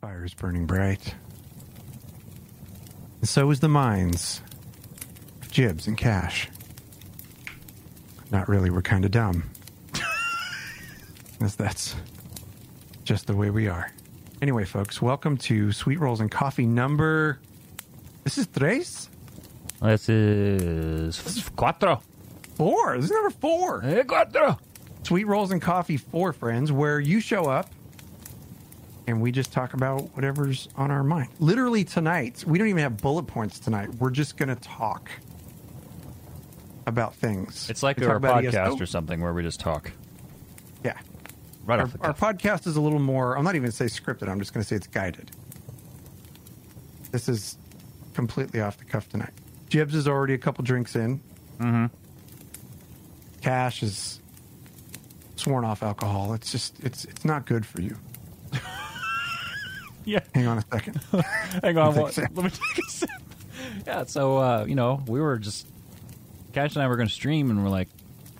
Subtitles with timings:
[0.00, 1.14] fire is burning bright.
[3.20, 4.40] And so is the minds
[5.42, 6.48] of Jibs and Cash.
[8.30, 9.50] Not really, we're kind of dumb.
[11.42, 11.94] As that's
[13.04, 13.92] just the way we are.
[14.40, 17.38] Anyway, folks, welcome to Sweet Rolls and Coffee number.
[18.24, 19.10] This is tres?
[21.26, 22.00] This is cuatro.
[22.54, 22.96] Four.
[22.96, 23.84] This is number four.
[23.84, 24.58] Eh, cuatro.
[25.02, 27.68] Sweet Rolls and Coffee for Friends, where you show up
[29.10, 31.28] and we just talk about whatever's on our mind.
[31.40, 33.92] Literally tonight, we don't even have bullet points tonight.
[33.96, 35.10] We're just going to talk
[36.86, 37.68] about things.
[37.68, 38.78] It's like We our podcast ESO.
[38.82, 39.90] or something where we just talk
[40.84, 40.96] Yeah.
[41.64, 44.28] right Our, off the our podcast is a little more, I'm not even say scripted,
[44.28, 45.30] I'm just going to say it's guided.
[47.10, 47.58] This is
[48.14, 49.32] completely off the cuff tonight.
[49.68, 51.20] Jibs is already a couple drinks in.
[51.58, 51.86] Mm-hmm.
[53.40, 54.20] Cash is
[55.36, 56.32] sworn off alcohol.
[56.34, 57.96] It's just, it's it's not good for you.
[60.04, 60.20] Yeah.
[60.34, 60.96] Hang on a second.
[61.62, 61.94] Hang on.
[62.12, 63.10] Take a let me take a sip.
[63.86, 64.04] Yeah.
[64.04, 65.66] So uh, you know, we were just
[66.52, 67.88] Cash and I were going to stream, and we're like,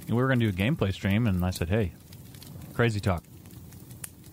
[0.08, 1.92] we were going to do a gameplay stream, and I said, hey,
[2.74, 3.22] crazy talk.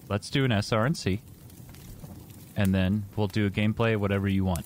[0.10, 1.20] Let's do an SRNC,
[2.56, 4.66] and then we'll do a gameplay, whatever you want.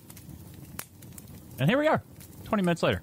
[1.59, 2.01] And here we are,
[2.45, 3.01] 20 minutes later.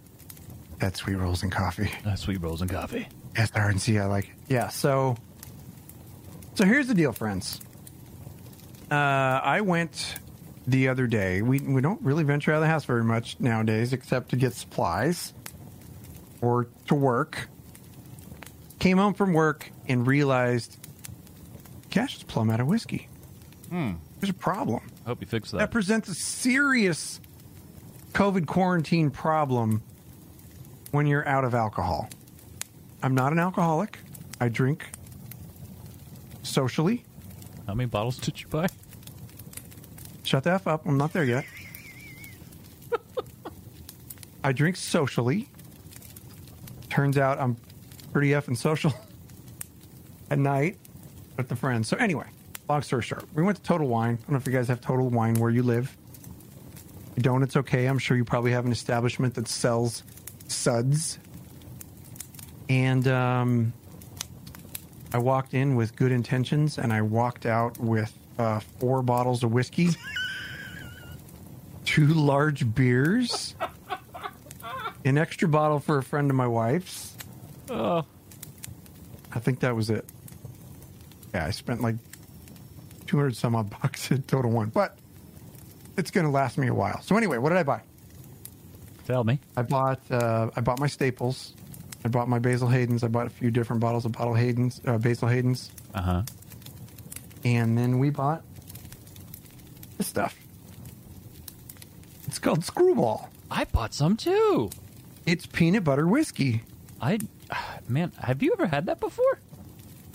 [0.79, 1.91] That's Sweet Rolls and Coffee.
[2.07, 3.09] Uh, sweet rolls and coffee.
[3.35, 4.35] SRNC, I like it.
[4.49, 5.17] Yeah, so
[6.55, 7.61] so here's the deal, friends.
[8.91, 10.17] Uh, I went
[10.67, 11.43] the other day.
[11.43, 14.53] We we don't really venture out of the house very much nowadays, except to get
[14.55, 15.33] supplies
[16.41, 17.49] or to work.
[18.79, 20.79] Came home from work and realized
[21.91, 23.09] Cash is plumb out of whiskey.
[23.71, 23.93] Hmm.
[24.21, 24.83] There's a problem.
[25.05, 25.59] I hope you fix that.
[25.59, 27.21] That presents a serious
[28.13, 29.83] COVID quarantine problem
[30.91, 32.09] when you're out of alcohol.
[33.03, 33.99] I'm not an alcoholic.
[34.41, 34.87] I drink
[36.43, 37.05] socially.
[37.69, 38.67] How many bottles did you buy?
[40.25, 40.87] Shut the F up.
[40.87, 41.45] I'm not there yet.
[44.43, 45.51] I drink socially.
[46.89, 47.59] Turns out I'm
[48.15, 48.95] pretty effing social
[50.31, 50.79] at night
[51.37, 51.89] with the friends.
[51.89, 52.25] So, anyway,
[52.71, 54.15] long story short, we went to Total Wine.
[54.15, 55.95] I don't know if you guys have Total Wine where you live.
[57.11, 57.85] If you don't, it's okay.
[57.85, 60.05] I'm sure you probably have an establishment that sells
[60.47, 61.19] suds.
[62.71, 63.75] And um,
[65.13, 69.53] I walked in with good intentions and I walked out with uh, four bottles of
[69.53, 69.91] whiskey,
[71.85, 73.55] two large beers,
[75.05, 77.17] an extra bottle for a friend of my wife's.
[77.71, 78.05] Oh,
[79.33, 80.05] I think that was it.
[81.35, 81.97] Yeah, I spent like
[83.07, 84.97] 200 some odd bucks at Total Wine, but
[85.97, 87.01] it's going to last me a while.
[87.03, 87.83] So, anyway, what did I buy?
[89.09, 89.41] tell me.
[89.57, 91.55] I bought uh, I bought my staples.
[92.09, 93.05] I bought my Basil Hayden's.
[93.05, 95.71] I bought a few different bottles of bottle Hayden's, uh, Basil Hayden's.
[95.93, 96.23] Uh huh.
[97.45, 98.43] and then we bought
[99.99, 100.35] this stuff.
[102.27, 103.29] It's called Screwball.
[103.51, 104.71] I bought some too.
[105.27, 106.63] It's peanut butter whiskey.
[106.99, 107.19] I,
[107.87, 109.39] man, have you ever had that before?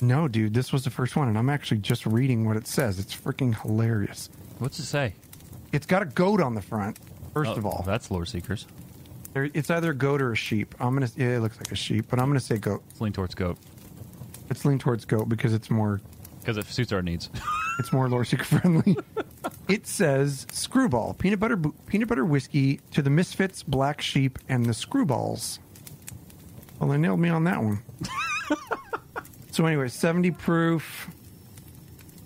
[0.02, 2.98] No, dude, this was the first one, and I'm actually just reading what it says.
[2.98, 4.32] It's freaking hilarious.
[4.58, 5.14] What's it say?
[5.72, 6.98] It's got a goat on the front.
[7.36, 8.66] First Oh, of all, that's Lore Seekers.
[9.34, 10.76] There- it's either a goat or a sheep.
[10.80, 11.10] I'm gonna.
[11.16, 12.84] Yeah, it looks like a sheep, but I'm gonna say goat.
[12.90, 13.58] Let's lean towards goat
[14.50, 16.02] Let's lean towards goat because it's more.
[16.40, 17.30] because it suits our needs.
[17.80, 18.96] It's more lore friendly.
[19.68, 21.58] it says Screwball peanut butter
[21.88, 25.58] peanut butter whiskey to the Misfits, Black Sheep, and the Screwballs.
[26.80, 27.82] Well, they nailed me on that one.
[29.52, 31.10] so anyway, 70 proof,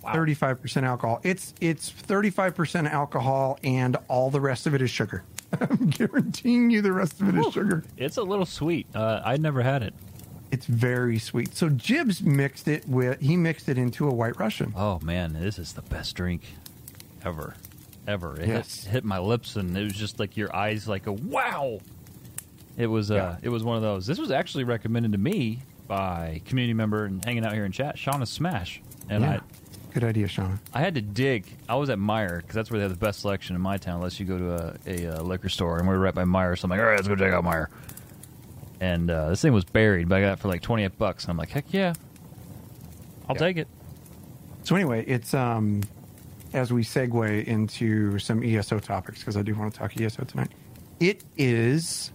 [0.03, 1.21] 35% alcohol.
[1.23, 5.23] It's it's 35% alcohol and all the rest of it is sugar.
[5.61, 7.83] I'm guaranteeing you the rest of it is sugar.
[7.97, 8.87] it's a little sweet.
[8.93, 9.93] Uh, I'd never had it.
[10.51, 11.55] It's very sweet.
[11.55, 14.73] So Jibs mixed it with he mixed it into a white Russian.
[14.75, 16.43] Oh man, this is the best drink
[17.25, 17.55] ever,
[18.07, 18.39] ever.
[18.39, 18.83] It Yes.
[18.83, 21.79] hit, hit my lips, and it was just like your eyes, like a wow.
[22.77, 23.35] It was uh, Yeah.
[23.41, 24.05] it was one of those.
[24.05, 27.95] This was actually recommended to me by community member and hanging out here in chat,
[27.97, 29.39] Shauna Smash, and yeah.
[29.93, 30.59] Good idea, Sean.
[30.73, 31.45] I had to dig.
[31.67, 33.95] I was at Meijer because that's where they have the best selection in my town.
[33.97, 36.57] Unless you go to a, a, uh liquor store, and we were right by Meijer,
[36.57, 37.67] so I'm like, all right, let's go check out Meijer.
[38.79, 41.23] And uh, this thing was buried, but I got it for like 28 bucks.
[41.23, 41.93] And I'm like, heck yeah,
[43.27, 43.39] I'll Yeah.
[43.39, 43.67] take it.
[44.63, 45.81] So anyway, it's um
[46.53, 50.51] as we segue into some ESO topics because I do want to talk ESO tonight.
[50.99, 52.11] It is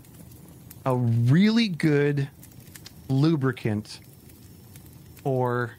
[0.86, 2.28] a really good
[3.08, 4.00] lubricant
[5.22, 5.72] for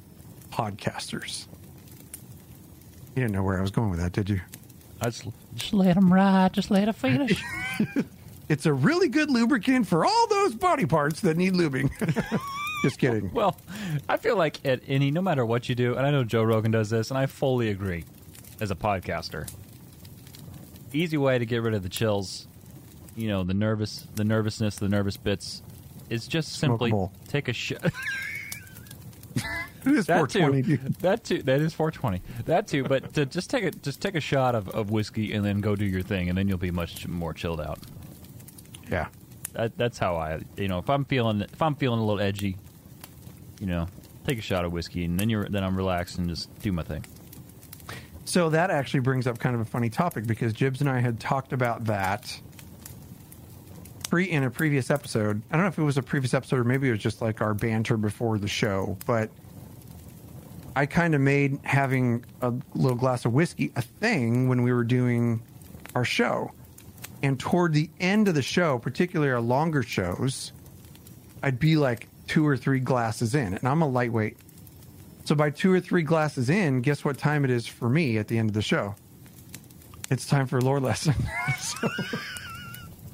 [0.52, 1.48] podcasters.
[3.16, 4.42] You didn't know where I was going with that, did you?
[5.02, 5.26] I just,
[5.56, 6.54] just let them ride.
[6.54, 7.44] Just let them finish.
[8.50, 11.90] It's a really good lubricant for all those body parts that need lubing.
[12.84, 13.32] Just kidding.
[13.34, 13.58] well,
[14.10, 16.70] I feel like at any, no matter what you do, and I know Joe Rogan
[16.70, 18.04] does this, and I fully agree.
[18.60, 19.50] as a podcaster.
[20.92, 22.46] Easy way to get rid of the chills,
[23.16, 25.64] you know, the nervous, the nervousness, the nervous bits,
[26.10, 27.14] is just Smoke simply bowl.
[27.30, 27.92] take a shot.
[29.86, 30.78] It is that 420, too.
[30.78, 30.96] dude.
[30.96, 31.44] That too.
[31.44, 32.22] That is 420.
[32.46, 32.84] That too.
[32.84, 35.76] But to just take a just take a shot of, of whiskey and then go
[35.76, 37.80] do your thing, and then you'll be much more chilled out.
[38.90, 39.08] Yeah.
[39.54, 42.58] That, that's how I, you know, if I'm feeling if I'm feeling a little edgy,
[43.60, 43.88] you know,
[44.26, 46.84] take a shot of whiskey, and then you're then I'm relaxed and just do my
[46.84, 47.06] thing.
[48.26, 51.20] So that actually brings up kind of a funny topic because Jibs and I had
[51.20, 52.40] talked about that
[54.10, 55.42] pre in a previous episode.
[55.52, 57.42] I don't know if it was a previous episode or maybe it was just like
[57.42, 59.30] our banter before the show, but
[60.76, 64.84] I kind of made having a little glass of whiskey a thing when we were
[64.84, 65.42] doing
[65.96, 66.52] our show.
[67.22, 70.52] And toward the end of the show, particularly our longer shows,
[71.42, 74.38] I'd be like two or three glasses in, and I'm a lightweight.
[75.26, 78.28] So by two or three glasses in, guess what time it is for me at
[78.28, 78.96] the end of the show?
[80.10, 81.16] It's time for lore lesson.
[81.60, 81.88] so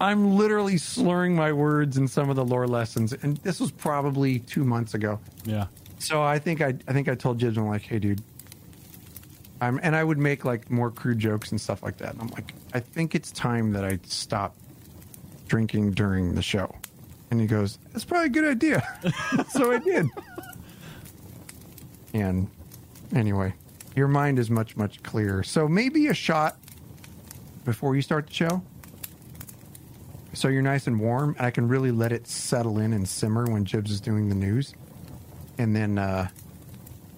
[0.02, 4.40] I'm literally slurring my words in some of the lore lessons, and this was probably
[4.40, 5.20] two months ago.
[5.44, 5.68] Yeah.
[6.00, 8.22] So I think I I think I told Jibs I'm like, hey dude,
[9.62, 12.14] I'm and I would make like more crude jokes and stuff like that.
[12.14, 14.56] And I'm like, I think it's time that I stop
[15.48, 16.74] drinking during the show.
[17.32, 18.82] And he goes, That's probably a good idea.
[19.50, 20.08] so I did.
[22.14, 22.50] And
[23.14, 23.54] anyway,
[23.96, 25.44] your mind is much, much clearer.
[25.44, 26.58] So maybe a shot
[27.66, 28.64] before you start the show.
[30.34, 33.46] So you're nice and warm, and I can really let it settle in and simmer
[33.46, 34.74] when Jibs is doing the news
[35.60, 36.28] and then uh,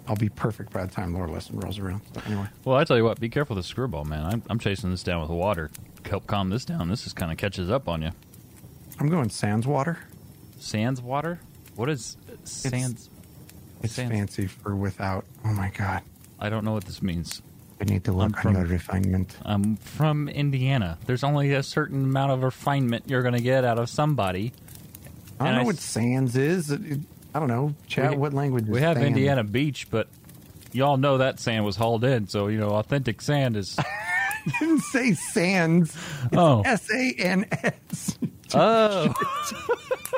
[0.08, 2.02] I'll be perfect by the time Lore Lesson rolls around.
[2.14, 4.26] So anyway, Well, I tell you what, be careful with the screwball, man.
[4.26, 5.70] I'm, I'm chasing this down with water.
[6.06, 6.90] Help calm this down.
[6.90, 8.10] This is kind of catches up on you.
[9.00, 9.98] I'm going Sands water.
[10.60, 11.40] Sands water?
[11.76, 13.10] What is sands?
[13.82, 14.12] It's Sands.
[14.12, 15.26] fancy for without.
[15.46, 16.02] Oh my god,
[16.40, 17.42] I don't know what this means.
[17.80, 19.36] I need to look from- refinement.
[19.44, 21.00] I'm from Indiana.
[21.08, 24.54] There's only a certain amount of refinement you're going to get out of somebody.
[25.40, 26.70] I don't and know I what Sands is.
[26.70, 27.00] It- it-
[27.33, 27.74] I don't know.
[27.88, 28.12] Chat.
[28.12, 28.63] We- what language?
[28.63, 29.07] Is We have sand?
[29.07, 30.07] Indiana Beach, but
[30.74, 33.78] y'all know that sand was hauled in, so you know authentic sand is.
[34.60, 35.95] didn't say Sands.
[36.33, 38.18] oh, S A N S.
[38.54, 39.13] oh.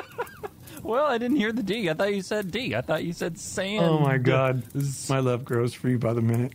[0.82, 1.90] well, I didn't hear the D.
[1.90, 2.74] I thought you said D.
[2.74, 3.84] I thought you said sand.
[3.84, 4.62] Oh my god,
[5.08, 6.52] my love grows for you by the minute.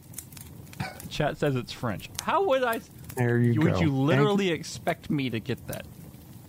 [1.10, 2.10] Chat says it's French.
[2.22, 2.82] How would I?
[3.16, 3.80] There you would go.
[3.80, 5.86] you Thank literally expect me to get that?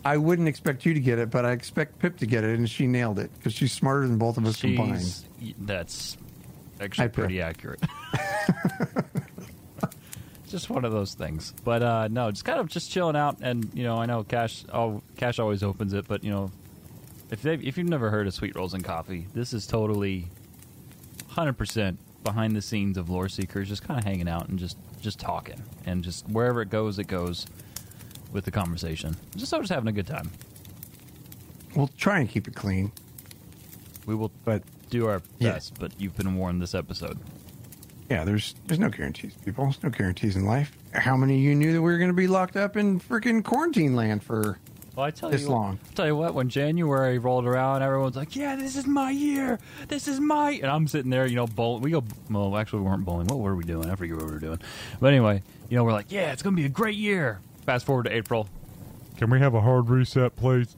[0.04, 2.68] I wouldn't expect you to get it, but I expect Pip to get it, and
[2.68, 5.24] she nailed it because she's smarter than both of us combined.
[5.58, 6.16] That's
[6.80, 7.80] actually Hi, pretty accurate.
[10.48, 11.52] just one of those things.
[11.64, 14.64] But uh, no, just kind of just chilling out, and you know, I know Cash.
[14.72, 16.50] Oh, Cash always opens it, but you know,
[17.30, 20.28] if they if you've never heard of Sweet Rolls and Coffee, this is totally,
[21.28, 24.78] hundred percent behind the scenes of Lore Seekers, just kind of hanging out and just
[25.00, 27.46] just talking, and just wherever it goes, it goes
[28.32, 29.16] with the conversation.
[29.36, 30.30] Just so just having a good time.
[31.74, 32.92] We'll try and keep it clean,
[34.06, 35.52] We will but do our Yeah.
[35.52, 37.18] best, but you've been warned this episode.
[38.08, 39.64] Yeah, there's there's no guarantees, people.
[39.64, 40.76] There's no guarantees in life.
[40.92, 43.44] How many of you knew that we were going to be locked up in freaking
[43.44, 44.58] quarantine land for?
[44.96, 45.78] Well, I tell this you, long.
[45.78, 49.60] What, tell you what, when January rolled around, everyone's like, "Yeah, this is my year.
[49.86, 51.82] This is my." And I'm sitting there, you know, bowling.
[51.82, 52.02] We go.
[52.28, 53.28] Well, actually, we weren't bowling.
[53.28, 53.88] What were we doing?
[53.88, 54.58] I forget what we were doing.
[54.98, 58.04] But anyway, you know, we're like, "Yeah, it's gonna be a great year." Fast forward
[58.04, 58.48] to April.
[59.16, 60.76] Can we have a hard reset, please?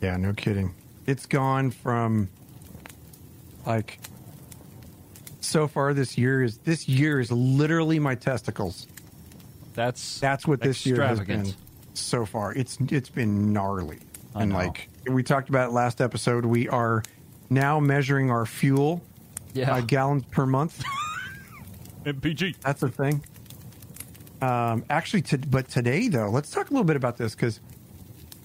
[0.00, 0.74] Yeah, no kidding.
[1.06, 2.28] It's gone from
[3.66, 3.98] like
[5.40, 8.86] so far this year is this year is literally my testicles.
[9.74, 11.52] That's That's what this year has been
[11.94, 12.52] so far.
[12.54, 13.98] It's it's been gnarly.
[14.34, 14.56] I and know.
[14.58, 17.02] like we talked about it last episode, we are
[17.50, 19.02] now measuring our fuel
[19.54, 19.70] Yeah.
[19.70, 20.82] by gallons per month.
[22.04, 22.56] MPG.
[22.60, 23.22] That's a thing.
[24.42, 27.58] Um, actually, to, but today though, let's talk a little bit about this because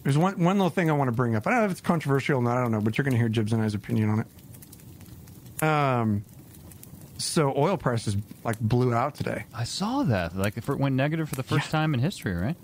[0.04, 1.46] there's one one little thing I want to bring up.
[1.46, 2.58] I don't know if it's controversial or not.
[2.58, 4.20] I don't know, but you're going to hear Jibs and I's opinion on
[5.62, 5.64] it.
[5.64, 6.24] Um,
[7.18, 9.46] so oil prices like blew out today.
[9.54, 10.36] I saw that.
[10.36, 11.72] Like, if it went negative for the first Yeah.
[11.72, 12.56] time in history, right?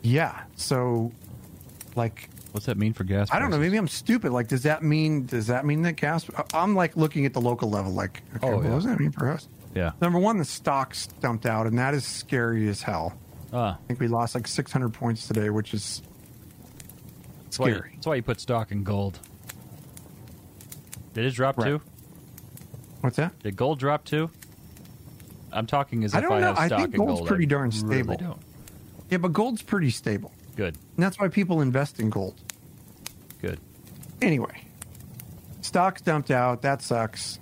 [0.00, 0.42] Yeah.
[0.56, 1.12] So,
[1.96, 3.28] like, What's that mean for gas?
[3.32, 3.58] I don't know.
[3.58, 4.30] Maybe I'm stupid.
[4.30, 6.26] Like, does that mean does that mean that gas?
[6.52, 7.92] I'm like looking at the local level.
[7.92, 8.70] Like, okay, Oh, what yeah.
[8.70, 9.48] does that mean for us?
[9.74, 9.92] Yeah.
[10.00, 13.14] Number one, the stocks dumped out, and that is scary as hell.
[13.52, 16.02] Ah, I think we lost like 600 points today, which is
[17.44, 17.90] that's why, you, scary.
[17.94, 19.18] that's why you put stock in gold.
[21.14, 21.66] Did it drop Right.
[21.66, 21.80] too?
[23.00, 23.38] What's that?
[23.40, 24.30] Did gold drop too?
[25.52, 26.54] I'm talking as I if don't I know.
[26.56, 27.28] I think in gold's gold.
[27.28, 28.16] pretty I darn really stable.
[28.16, 28.40] don't.
[29.10, 30.32] Yeah, but gold's pretty stable.
[30.56, 32.40] Good, And that's why people invest in gold.
[33.40, 33.58] good.
[34.22, 34.64] Anyway,
[35.62, 36.62] stocks dumped out.
[36.62, 37.38] That sucks.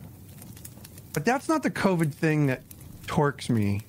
[1.12, 2.62] But that's not the COVID thing that
[3.06, 3.82] torques me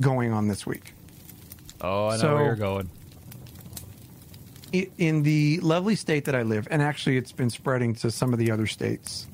[0.00, 0.92] going on this week.
[1.80, 2.90] Oh, I know So- where you're going.
[4.72, 8.38] In the lovely state that I live, and actually it's been spreading to some of
[8.38, 9.26] the other states,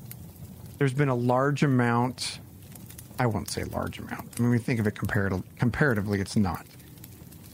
[0.77, 2.39] there's been a large amount.
[3.19, 4.29] I won't say large amount.
[4.37, 6.65] I mean, we think of it comparative, comparatively, it's not.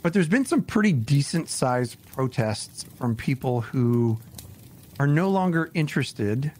[0.03, 4.19] But there's been some pretty decent sized protests from people who
[4.99, 6.51] are no longer interested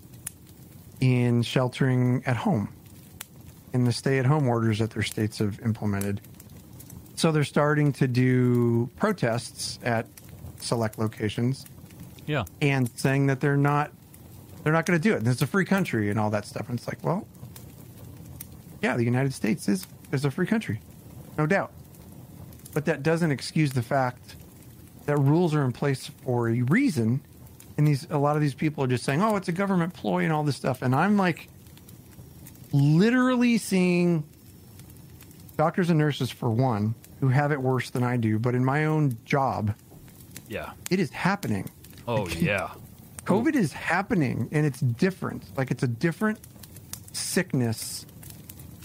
[1.02, 2.70] in sheltering at home,
[3.74, 6.22] in the stay at home orders that their states have implemented.
[7.16, 10.08] So they're starting to do protests at
[10.60, 11.66] select locations
[12.28, 12.46] Yeah.
[12.62, 13.92] and saying that they're not
[14.64, 15.18] they're not going to do it.
[15.18, 16.70] And it's a free country and all that stuff.
[16.70, 17.26] And it's like, well,
[18.84, 20.80] yeah, the United States is is a free country,
[21.38, 21.72] no doubt.
[22.74, 24.36] But that doesn't excuse the fact
[25.08, 27.22] that rules are in place for a reason.
[27.82, 30.24] And these a lot of these people are just saying, "Oh, it's a government ploy
[30.24, 31.50] and all this stuff." And I'm like,
[32.72, 34.24] literally seeing
[35.58, 38.86] doctors and nurses for one who have it worse than I do, but in my
[38.86, 39.74] own job,
[40.48, 40.74] Yeah.
[40.92, 41.72] it is happening.
[42.08, 42.70] Oh yeah.
[43.26, 45.44] COVID is happening and it's different.
[45.58, 46.38] Like it's a different
[47.14, 48.06] sickness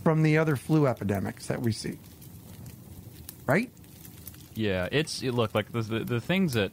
[0.03, 1.99] from the other flu epidemics that we see.
[3.47, 3.71] Right?
[4.55, 6.73] Yeah, it's it, look like the, the the things that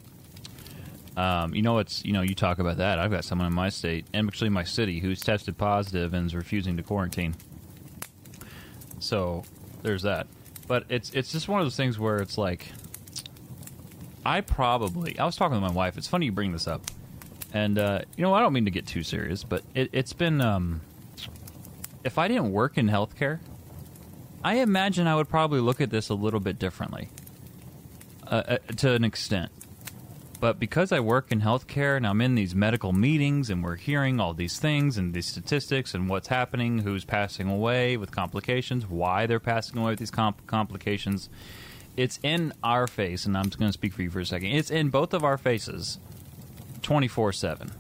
[1.16, 3.00] um, you know it's you know you talk about that.
[3.00, 6.36] I've got someone in my state and actually my city who's tested positive and is
[6.36, 7.36] refusing to quarantine.
[9.00, 9.44] So
[9.84, 10.28] there's that.
[10.68, 12.68] But it's it's just one of those things where it's like
[14.26, 15.98] I probably I was talking to my wife.
[15.98, 16.82] It's funny you bring this up,
[17.54, 20.42] and uh, you know I don't mean to get too serious, but it, it's been
[20.42, 20.82] um,
[22.04, 23.40] if I didn't work in healthcare,
[24.44, 27.10] I imagine I would probably look at this a little bit differently
[28.28, 29.52] uh, uh, to an extent.
[30.44, 34.20] But because I work in healthcare and I'm in these medical meetings and we're hearing
[34.20, 39.26] all these things and these statistics and what's happening, who's passing away with complications, why
[39.26, 41.30] they're passing away with these comp- complications,
[41.96, 43.26] it's in our face.
[43.26, 44.50] And I'm just going to speak for you for a second.
[44.50, 45.98] It's in both of our faces
[46.82, 47.72] 24 7.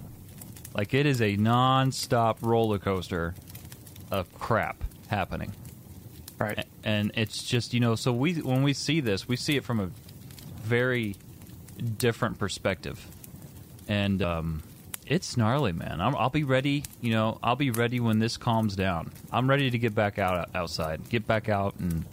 [0.74, 3.36] Like it is a non stop roller coaster
[4.10, 5.52] of crap happening
[6.40, 6.66] Right.
[6.86, 9.82] and it's just you know so we when we see this we see it from
[9.82, 9.90] a
[10.64, 11.18] very
[11.98, 13.06] different perspective
[13.88, 14.64] and um
[15.08, 18.76] it's gnarly man I'm, i'll be ready you know i'll be ready when this calms
[18.76, 22.06] down i'm ready to get back out outside get back out and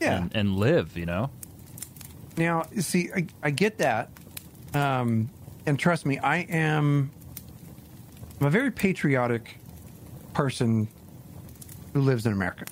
[0.00, 0.16] Yeah.
[0.22, 1.30] and, and live you know
[2.36, 4.10] Now, you see, I, I get that.
[4.74, 5.30] Um,
[5.64, 7.10] and trust me, I am
[8.40, 9.58] I'm a very patriotic
[10.34, 10.86] person
[11.94, 12.66] who lives in America.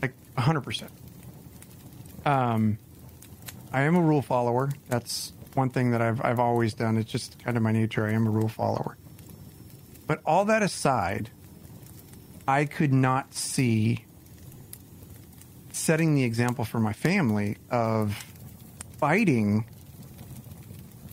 [0.00, 0.88] Like 100%.
[2.24, 2.78] Um,
[3.72, 4.70] I am a rule follower.
[4.88, 6.96] That's one thing that I've, I've always done.
[6.96, 8.06] It's just kind of my nature.
[8.06, 8.96] I am a rule follower.
[10.06, 11.30] But all that aside,
[12.46, 14.04] I could not see
[15.72, 18.24] setting the example for my family of
[18.98, 19.64] fighting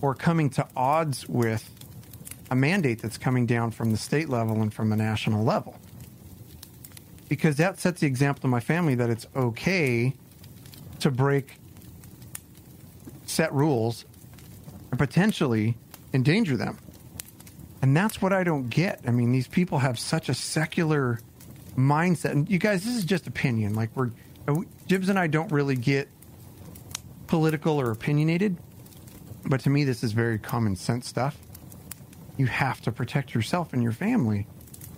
[0.02, 1.70] or coming to odds with
[2.52, 5.80] a mandate that's coming down from the state level and from the national level.
[7.28, 10.16] Because that sets the example to my family that it's okay
[11.00, 11.58] to break
[13.26, 14.06] set rules
[14.92, 15.78] and potentially
[16.14, 16.78] endanger them.
[17.82, 19.02] And that's what I don't get.
[19.08, 21.20] I mean, these people have such a secular
[21.78, 22.32] mindset.
[22.32, 23.74] And you guys, this is just opinion.
[23.74, 24.12] Like we're
[24.48, 26.10] uh, Jibs and I don't really get
[27.28, 28.58] political or opinionated,
[29.46, 31.38] but to me, this is very common sense stuff.
[32.38, 34.48] You have to protect yourself and your family.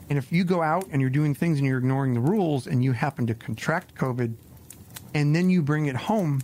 [0.10, 2.83] And if you go out and you're doing things and you're ignoring the rules and
[2.83, 4.33] you happen to contract COVID
[5.13, 6.41] and then you bring it home,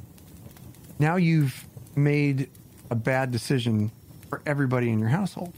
[0.99, 2.49] now you've made
[2.89, 3.91] a bad decision
[4.29, 5.53] for everybody in your household.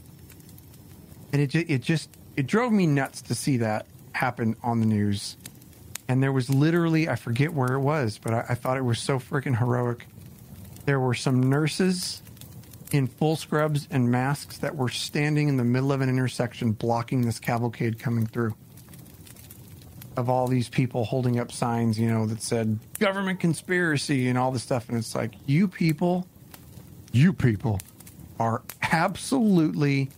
[1.32, 5.36] And it, it just, it drove me nuts to see that happen on the news.
[6.08, 8.98] And there was literally, I forget where it was, but I, I thought it was
[8.98, 10.06] so freaking heroic.
[10.84, 12.22] There were some nurses
[12.90, 17.22] in full scrubs and masks that were standing in the middle of an intersection blocking
[17.22, 18.54] this cavalcade coming through.
[20.16, 24.50] Of all these people holding up signs, you know, that said government conspiracy and all
[24.50, 24.88] this stuff.
[24.88, 26.26] And it's like, you people,
[27.12, 27.80] you people
[28.38, 28.62] are
[28.92, 30.10] absolutely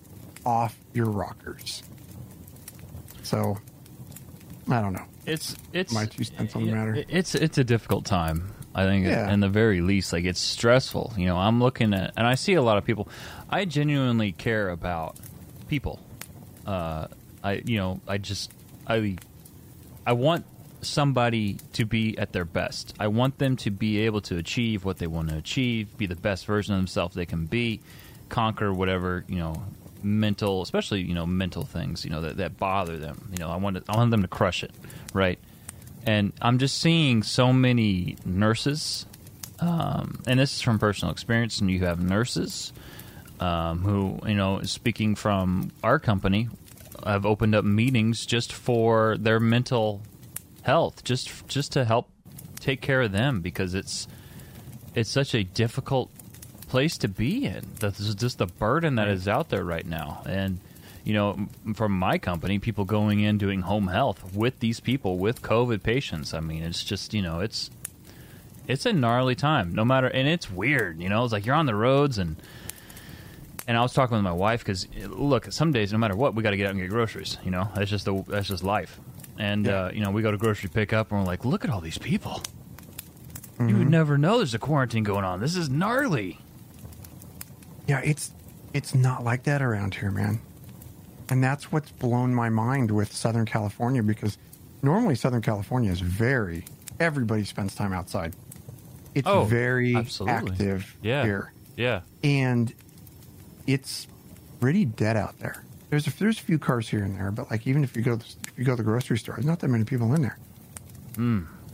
[0.45, 1.83] off your rockers.
[3.23, 3.59] So,
[4.69, 5.05] I don't know.
[5.27, 7.05] it's it's My two cents on the matter.
[7.09, 8.53] It's it's a difficult time.
[8.75, 9.31] I think, Yeah.
[9.31, 11.13] in the very least, like it's stressful.
[11.17, 13.07] You know, I'm looking at, and I see a lot of people.
[13.51, 15.17] I genuinely care about
[15.69, 16.01] people.
[16.67, 17.09] Uh,
[17.45, 18.51] I you know, I just
[18.87, 19.17] I
[20.07, 20.47] I want
[20.83, 22.95] somebody to be at their best.
[22.99, 26.17] I want them to be able to achieve what they want to achieve, be the
[26.17, 27.81] best version of themselves they can be,
[28.29, 29.63] conquer whatever you know
[30.03, 33.31] mental, especially you know mental things you know that, that bother them.
[33.33, 34.73] You know, I want to, I want them to crush it,
[35.13, 35.39] right?
[36.05, 39.07] and I'm just seeing so many nurses,
[39.61, 41.61] um, and this is from personal experience.
[41.61, 42.73] And you have nurses
[43.41, 46.49] um, who, you know, speaking from our company,
[47.05, 50.01] have opened up meetings just for their mental
[50.63, 52.09] health, just just to help
[52.61, 54.07] take care of them because it's
[54.95, 56.11] it's such a difficult
[56.69, 57.67] place to be in.
[57.81, 60.61] That's just the burden that is out there right now, and
[61.05, 65.43] you know, from my company, people going in doing home health with these people with
[65.43, 66.33] COVID patients.
[66.33, 67.71] I mean, it's just you know, it's
[68.69, 69.75] it's a gnarly time.
[69.75, 71.01] No matter, and it's weird.
[71.01, 72.37] You know, it's like you're on the roads and.
[73.69, 76.43] And I was talking with my wife because, look, some days, no matter what, we
[76.43, 77.39] got to get out and get groceries.
[77.45, 78.99] You know, that's just the that's just life.
[79.39, 79.85] And Yeah.
[79.87, 81.99] uh, you know, we go to grocery pickup, and we're like, look at all these
[81.99, 82.43] people.
[83.59, 83.79] You Mm-hmm.
[83.79, 85.41] would never know there's a quarantine going on.
[85.41, 86.39] This is gnarly.
[87.87, 88.33] Yeah, it's
[88.73, 90.41] it's not like that around here, man.
[91.29, 94.39] And that's what's blown my mind with Southern California because
[94.83, 96.65] normally Southern California is very
[97.01, 98.35] everybody spends time outside.
[99.15, 100.53] It's Oh, very absolutely.
[100.53, 101.25] active Yeah.
[101.25, 101.53] here.
[101.77, 102.01] Yeah.
[102.25, 102.73] And
[103.67, 104.07] it's
[104.61, 105.63] pretty dead out there.
[105.91, 108.15] There's a, there's a few cars here and there, but like even if you go
[108.15, 110.39] if you go to the grocery store, there's not that many people in there.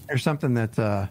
[0.08, 1.06] There's something that uh,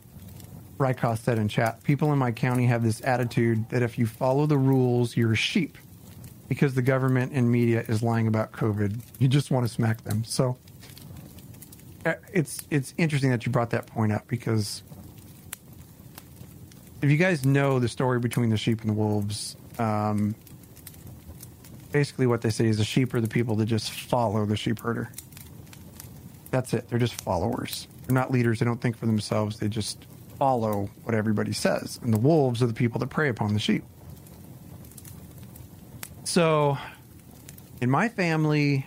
[0.79, 1.83] Rykos said in chat.
[1.83, 5.37] People in my county have this attitude that if you follow the rules, you're a
[5.37, 5.77] sheep
[6.47, 8.99] because the government and media is lying about COVID.
[9.19, 10.23] You just want to smack them.
[10.23, 10.57] So
[12.05, 14.81] uh, it's it's interesting that you brought that point up because
[17.01, 20.33] if you guys know the story between the sheep and the wolves, um,
[21.91, 24.79] basically what they say is the sheep are the people that just follow the sheep
[24.79, 25.11] herder.
[26.51, 26.87] That's it.
[26.89, 27.87] They're just followers.
[28.05, 28.59] They're not leaders.
[28.59, 29.59] They don't think for themselves.
[29.59, 30.05] They just
[30.37, 31.99] follow what everybody says.
[32.03, 33.83] And the wolves are the people that prey upon the sheep.
[36.23, 36.77] So,
[37.81, 38.85] in my family,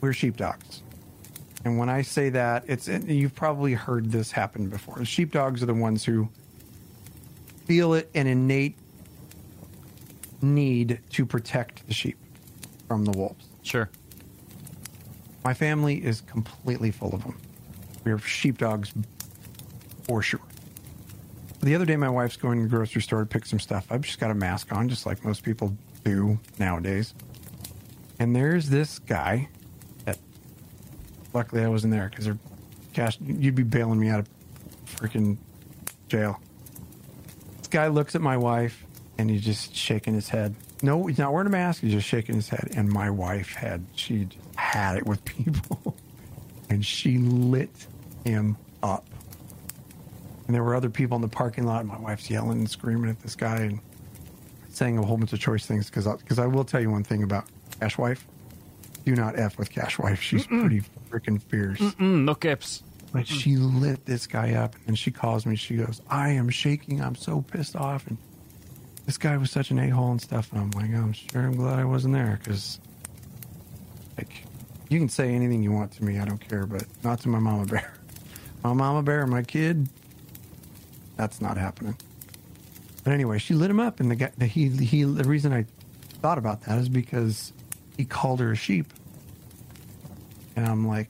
[0.00, 0.82] we're sheepdogs.
[1.64, 5.04] And when I say that, it's you've probably heard this happen before.
[5.04, 6.28] Sheepdogs are the ones who
[7.66, 8.76] feel it an innate
[10.40, 12.18] need to protect the sheep
[12.88, 13.46] from the wolves.
[13.62, 13.88] Sure.
[15.44, 17.38] My family is completely full of them.
[18.04, 18.92] We're sheepdogs
[20.04, 20.40] for sure.
[21.60, 23.86] The other day, my wife's going to the grocery store to pick some stuff.
[23.90, 27.14] I've just got a mask on, just like most people do nowadays.
[28.18, 29.48] And there's this guy
[30.04, 30.18] that,
[31.32, 32.28] luckily, I wasn't there because.
[33.24, 34.28] You'd be bailing me out of
[34.84, 35.38] freaking
[36.08, 36.38] jail.
[37.56, 38.84] This guy looks at my wife
[39.16, 40.54] and he's just shaking his head.
[40.82, 41.80] No, he's not wearing a mask.
[41.80, 42.72] He's just shaking his head.
[42.76, 45.96] And my wife had, she had it with people.
[46.70, 47.70] and she lit
[48.24, 49.06] him up.
[50.46, 51.86] And there were other people in the parking lot.
[51.86, 53.80] My wife's yelling and screaming at this guy and
[54.70, 55.86] saying a whole bunch of choice things.
[55.86, 57.44] Because I, 'cause I will tell you one thing about
[57.80, 58.26] Cash Wife.
[59.04, 60.20] Do not F with Cash Wife.
[60.20, 61.78] She's pretty freaking fierce.
[61.78, 62.82] Mm, no caps.
[63.12, 65.54] But she lit this guy up, and she calls me.
[65.56, 67.02] She goes, "I am shaking.
[67.02, 68.16] I'm so pissed off." And
[69.04, 70.50] this guy was such an a hole and stuff.
[70.52, 71.42] And I'm like, "I'm sure.
[71.42, 72.80] I'm glad I wasn't there because,
[74.22, 74.44] like,
[74.88, 76.18] you can say anything you want to me.
[76.18, 77.92] I don't care, but not to my mama bear.
[78.64, 79.88] My mama bear, my kid.
[81.16, 81.96] That's not happening."
[83.02, 85.66] But anyway, she lit him up, and the guy, the, he, he, the reason I
[86.20, 87.52] thought about that is because
[87.96, 88.92] he called her a sheep,
[90.54, 91.08] and I'm like,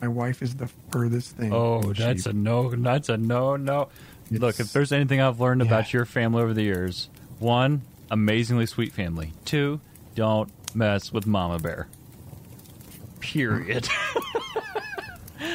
[0.00, 1.52] my wife is the furthest thing.
[1.52, 2.32] Oh, that's sheep.
[2.32, 2.70] a no.
[2.74, 3.54] That's a no.
[3.54, 3.90] No.
[4.32, 8.92] Look, if there's anything I've learned about your family over the years, one, amazingly sweet
[8.92, 9.32] family.
[9.44, 9.80] Two,
[10.16, 11.88] don't mess with Mama Bear.
[13.20, 13.88] Period.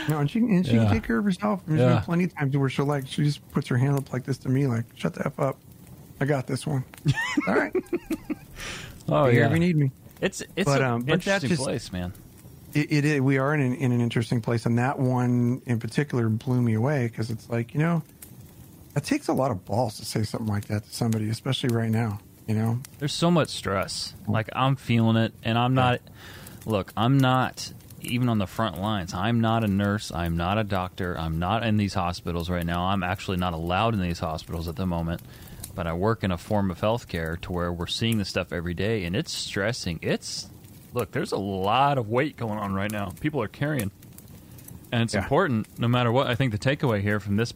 [0.09, 0.83] No, and she and she Yeah.
[0.85, 1.61] can take care of herself.
[1.65, 1.95] There's Yeah.
[1.95, 4.37] been plenty of times where she'll like she just puts her hand up like this
[4.39, 5.57] to me, like "Shut the f up,
[6.19, 6.83] I got this one."
[7.47, 7.73] All right,
[9.07, 9.47] oh be yeah.
[9.47, 9.91] if you need me.
[10.21, 12.11] It's it's But, an um, but interesting just- place, man.
[12.73, 13.21] It, it is.
[13.21, 16.73] We are in an, in an interesting place, and that one in particular blew me
[16.73, 18.03] away because it's like you know,
[18.95, 21.91] it takes a lot of balls to say something like that to somebody, especially right
[21.91, 22.19] now.
[22.47, 24.13] You know, There's so much stress.
[24.27, 26.01] Like I'm feeling it, and I'm not.
[26.65, 29.13] Look, I'm not even on the front lines.
[29.13, 30.11] I'm not a nurse.
[30.11, 31.17] I'm not a doctor.
[31.17, 32.85] I'm not in these hospitals right now.
[32.85, 35.21] I'm actually not allowed in these hospitals at the moment.
[35.75, 38.73] But I work in a form of healthcare to where we're seeing this stuff every
[38.75, 39.99] day, and it's stressing.
[40.03, 40.47] It's
[40.93, 41.11] look.
[41.11, 43.11] There's a lot of weight going on right now.
[43.21, 43.89] People are carrying,
[44.91, 45.23] and it's Yeah.
[45.23, 45.67] important.
[45.79, 47.53] No matter what, I think the takeaway here from this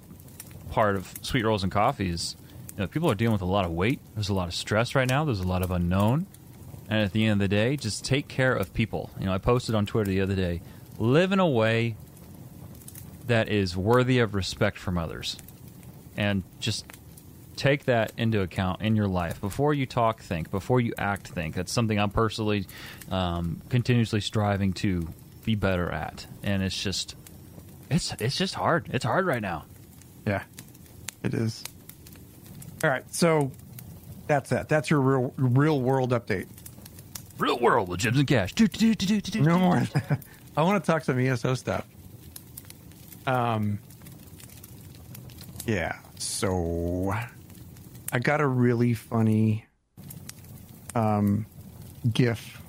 [0.71, 2.35] part of sweet rolls and coffees
[2.77, 3.99] you know, people are dealing with a lot of weight.
[4.13, 5.25] There's a lot of stress right now.
[5.25, 6.27] There's a lot of unknown.
[6.89, 9.09] And at the end of the day, just take care of people.
[9.19, 10.61] You know, I posted on Twitter the other day
[10.97, 11.95] live in a way
[13.27, 15.37] that is worthy of respect from others.
[16.15, 16.85] And just
[17.57, 19.41] take that into account in your life.
[19.41, 20.49] Before you talk, think.
[20.49, 21.55] Before you act, think.
[21.55, 22.65] That's something I'm personally
[23.11, 25.07] um, continuously striving to
[25.43, 26.25] be better at.
[26.43, 27.15] And it's just
[27.89, 28.89] It's it's just hard.
[28.91, 29.65] It's hard right now.
[30.25, 30.43] Yeah,
[31.23, 31.63] it is.
[32.83, 33.51] All right, so
[34.27, 34.67] that's that.
[34.69, 36.47] That's your real real world update.
[37.39, 38.53] Real world with Jibs and Cash.
[38.53, 39.83] Do, do, do, do, No more.
[40.57, 41.85] I want to talk some ESO stuff.
[43.25, 43.79] Um.
[45.65, 45.97] Yeah.
[46.17, 47.13] So,
[48.11, 49.65] I got a really funny
[50.95, 51.45] um
[52.11, 52.61] GIF.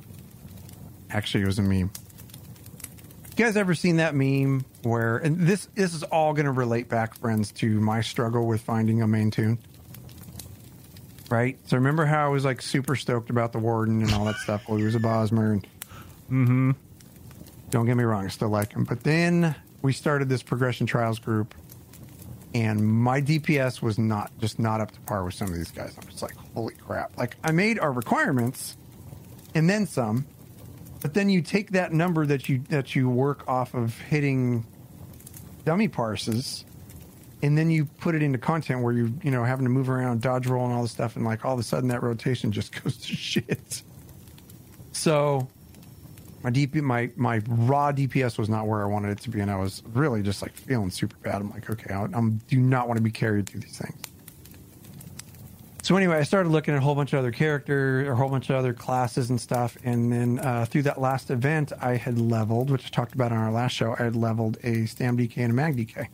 [1.10, 1.90] Actually, it was a meme.
[3.36, 5.18] You guys ever seen that meme where?
[5.18, 9.00] And this this is all going to relate back, friends, to my struggle with finding
[9.00, 9.58] a main toon.
[11.28, 11.58] Right.
[11.66, 14.62] So remember how I was like super stoked about the warden and all that stuff
[14.66, 15.66] while he was a Bosmer and
[16.30, 16.70] mm-hmm.
[17.68, 18.84] don't get me wrong, I still like him.
[18.84, 21.54] But then we started this progression trials group,
[22.54, 25.94] and my DPS was not just not up to par with some of these guys.
[26.00, 27.16] I'm just like, holy crap!
[27.18, 28.76] Like I made our requirements,
[29.54, 30.26] and then some.
[31.00, 34.66] But then you take that number that you that you work off of hitting
[35.64, 36.64] dummy parses,
[37.42, 40.20] and then you put it into content where you you know having to move around,
[40.20, 42.82] dodge roll, and all this stuff, and like all of a sudden that rotation just
[42.82, 43.82] goes to shit.
[44.92, 45.48] So
[46.42, 49.50] my DP my my raw DPS was not where I wanted it to be, and
[49.50, 51.36] I was really just like feeling super bad.
[51.36, 54.00] I'm like, okay, I I'm, do not want to be carried through these things.
[55.82, 58.28] So anyway, I started looking at a whole bunch of other characters, or a whole
[58.28, 62.18] bunch of other classes and stuff, and then uh, through that last event, I had
[62.18, 63.94] leveled, which I talked about on our last show.
[63.98, 66.08] I had leveled a Stam DK and a Mag DK.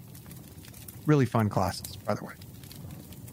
[1.07, 2.33] Really fun classes, by the way.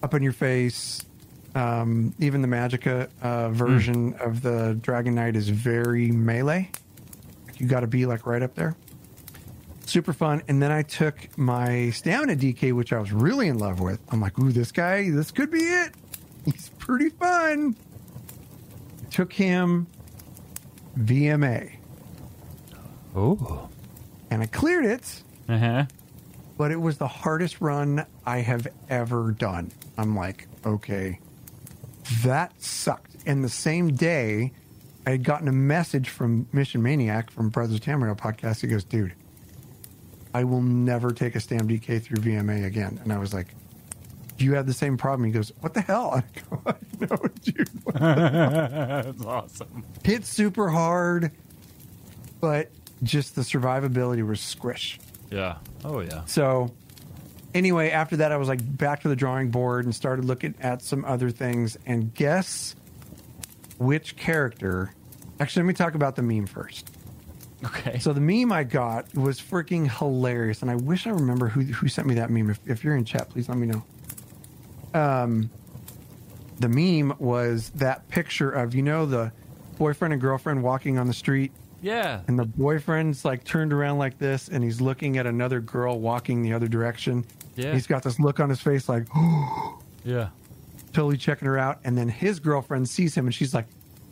[0.03, 1.05] Up in your face.
[1.53, 6.69] Um, even the Magicka uh, version of the Dragon Knight is very melee.
[7.57, 8.75] You got to be like right up there.
[9.85, 10.41] Super fun.
[10.47, 13.99] And then I took my stamina DK, which I was really in love with.
[14.09, 15.93] I'm like, ooh, this guy, this could be it.
[16.45, 17.75] He's pretty fun.
[19.11, 19.87] Took him
[20.97, 21.71] VMA
[23.15, 23.67] Oh.
[24.29, 25.85] and I cleared it, Uh huh.
[26.61, 29.71] But it was the hardest run I have ever done.
[29.97, 31.17] I'm like, okay,
[32.23, 33.15] that sucked.
[33.25, 34.51] And the same day,
[35.07, 38.61] I had gotten a message from Mission Maniac from Brothers Tamriel podcast.
[38.61, 39.15] He goes, dude,
[40.35, 42.99] I will never take a Stam DK through VMA again.
[43.03, 43.55] And I was like,
[44.37, 45.25] do you have the same problem?
[45.25, 46.11] He goes, what the hell?
[46.13, 47.69] I go, no, dude.
[47.95, 49.83] That's awesome.
[50.03, 51.31] Hit super hard,
[52.39, 52.69] but
[53.01, 54.99] just the survivability was squish.
[55.31, 55.57] Yeah.
[55.83, 56.25] Oh yeah.
[56.25, 56.71] So,
[57.53, 60.81] anyway, after that, I was like back to the drawing board and started looking at
[60.81, 61.77] some other things.
[61.85, 62.75] And guess
[63.77, 64.93] which character?
[65.39, 66.91] Actually, let me talk about the meme first.
[67.63, 67.99] Okay.
[67.99, 71.87] So the meme I got was freaking hilarious, and I wish I remember who who
[71.87, 72.49] sent me that meme.
[72.49, 73.83] If, if you're in chat, please let me know.
[74.93, 75.49] Um,
[76.59, 79.31] the meme was that picture of you know the
[79.77, 82.21] boyfriend and girlfriend walking on the street yeah.
[82.27, 86.41] and the boyfriend's like turned around like this and he's looking at another girl walking
[86.43, 87.25] the other direction.
[87.55, 87.73] Yeah.
[87.73, 89.07] He's got this look on his face like
[90.05, 90.29] Yeah.
[90.93, 91.79] totally checking her out.
[91.83, 93.67] And then his girlfriend sees him and she's like,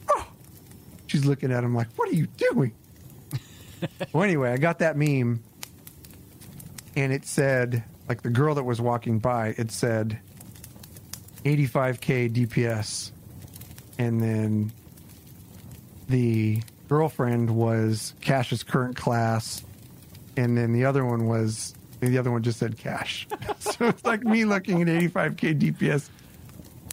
[0.09, 0.27] oh.
[1.07, 2.73] She's looking at him like, what are you doing?
[4.13, 5.43] well, anyway, I got that meme
[6.95, 10.19] and it said, like the girl that was walking by, it said
[11.45, 13.11] 85K DPS.
[13.97, 14.71] And then
[16.07, 19.63] the girlfriend was Cash's current class.
[20.35, 23.27] And then the other one was, the other one just said Cash.
[23.59, 26.09] so it's like me looking at 85K DPS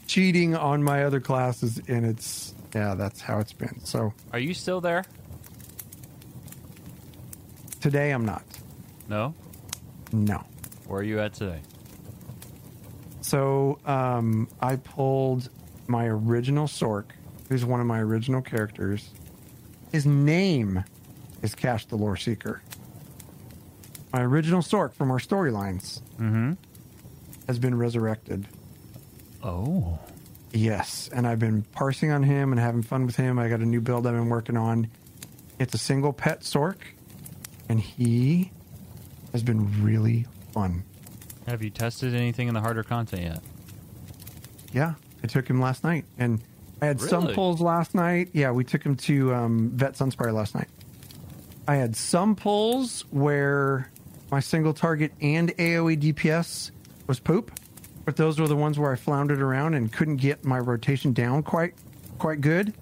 [0.07, 1.81] cheating on my other classes.
[1.89, 3.81] And it's, yeah, that's how it's been.
[3.85, 5.05] So Are you still there?
[7.81, 8.43] today I'm not.
[9.09, 9.33] No.
[10.13, 10.43] No.
[10.89, 11.61] Where are you at today?
[13.21, 15.49] So um, I pulled
[15.87, 17.05] my original Sorc,
[17.49, 19.11] who's one of my original characters.
[19.97, 20.85] His name
[21.41, 22.61] is Cash the Lore Seeker.
[24.13, 26.53] My original Sorc from our storylines Mm-hmm.
[27.47, 28.47] has been resurrected.
[29.43, 29.99] Oh.
[30.53, 33.39] Yes, and I've been parsing on him and having fun with him.
[33.39, 34.89] I got a new build I've been working on.
[35.59, 36.77] It's a single pet Sorc,
[37.71, 38.51] and he
[39.33, 40.85] has been really fun.
[41.47, 43.41] Have you tested anything in the harder content yet?
[44.75, 44.93] Yeah,
[45.25, 46.43] I took him last night, and
[46.81, 48.31] I had some pulls last night.
[48.33, 50.69] Yeah, we took him to um, Vet Sunspire last night.
[51.67, 53.91] I had some pulls where
[54.31, 56.71] my single target and AOE DPS
[57.07, 57.59] was poop,
[58.05, 61.43] but those were the ones where I floundered around and couldn't get my rotation down
[61.43, 61.75] quite
[62.19, 62.73] quite good,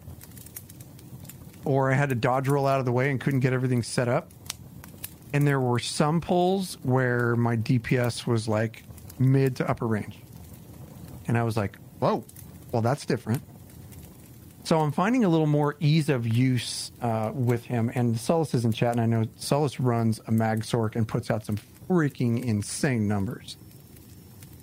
[1.64, 4.08] or I had to dodge roll out of the way and couldn't get everything set
[4.08, 4.30] up.
[5.32, 8.84] And there were some pulls where my DPS was like
[9.18, 10.18] mid to upper range.
[11.26, 12.24] And I was like, whoa,
[12.70, 13.42] well, that's different.
[14.64, 17.92] So I'm finding a little more ease of use uh, with him.
[17.94, 21.30] And Solus is in chat, and I know Solus runs a Mag Sorc and puts
[21.30, 23.58] out some freaking insane numbers.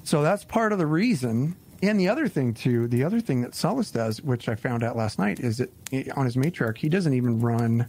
[0.03, 1.55] So that's part of the reason.
[1.83, 4.95] And the other thing too, the other thing that Solus does, which I found out
[4.95, 5.69] last night, is that
[6.15, 7.85] on his matriarch, he doesn't even run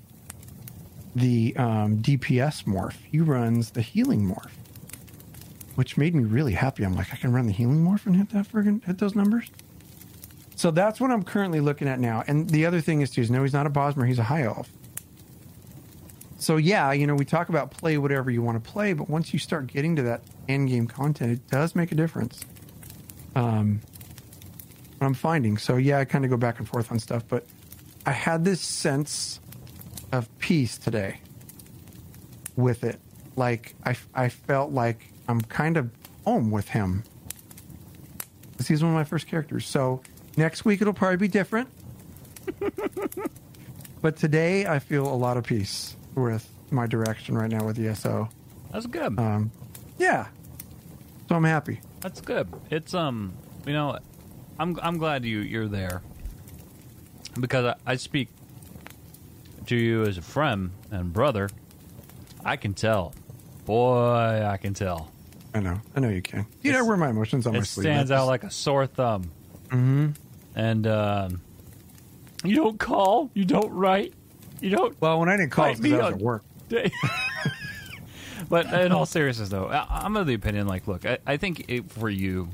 [1.17, 2.97] the um, DPS morph.
[3.11, 4.53] He runs the healing morph,
[5.77, 6.85] which made me really happy.
[6.85, 9.51] I'm like, I can run the healing morph and hit that friggin' hit those numbers.
[10.63, 12.23] So that's what I'm currently looking at now.
[12.29, 14.45] And the other thing is too is no, he's not a Bosmer, he's a high
[14.45, 14.71] elf.
[16.39, 19.33] So yeah, you know, we talk about play whatever you want to play, but once
[19.33, 22.45] you start getting to that end game content, it does make a difference.
[23.35, 23.81] Um,
[24.99, 25.59] what I'm finding.
[25.59, 27.45] So yeah, I kind of go back and forth on stuff, but
[28.07, 29.41] I had this sense
[30.13, 31.19] of peace today
[32.55, 33.01] with it.
[33.35, 35.91] Like I, I felt like I'm kind of
[36.25, 37.03] home with him.
[38.57, 39.67] 'Cause He's one of my first characters.
[39.67, 40.03] So
[40.37, 41.69] next week it'll probably be different.
[44.03, 48.29] but today I feel a lot of peace with my direction right now with ESO.
[48.73, 49.19] That's good.
[49.19, 49.51] Um,
[49.99, 50.27] yeah.
[51.29, 51.81] So I'm happy.
[52.01, 52.49] That's good.
[52.71, 53.33] It's um,
[53.67, 53.99] you know,
[54.59, 56.03] I'm I'm glad you you're there
[57.39, 58.29] because I, I speak
[59.67, 61.49] to you as a friend and brother.
[62.45, 63.15] I can tell,
[63.67, 65.11] boy, I can tell.
[65.55, 65.81] I know.
[65.95, 66.47] I know you can.
[66.63, 67.87] You It's- know where my emotions on my sleeve.
[67.87, 69.31] It stands out like a sore thumb.
[69.73, 70.11] Mm-hmm.
[70.55, 71.41] And um,
[72.45, 74.13] you don't call, you don't write,
[74.61, 76.45] you don't Well, when I didn't call, Write it's 'cause me I was at work.
[78.49, 80.67] but in all seriousness, though, I, I'm of the opinion.
[80.67, 82.49] Like, look, I, I think it, for you,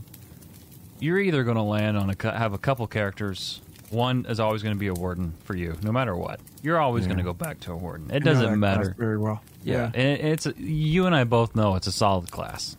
[1.01, 3.61] you're either going to land on a have a couple characters.
[3.91, 6.41] One is always going to be a warden for you, no matter what.
[6.63, 7.09] You're always Yeah.
[7.09, 8.11] going to go back to a warden.
[8.11, 8.95] It I know that doesn't matter.
[8.99, 9.43] very well.
[9.65, 12.77] Yeah, and it- it's you and I both know it's a solid class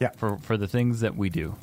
[0.00, 0.10] Yeah.
[0.16, 1.54] for for the things that we do.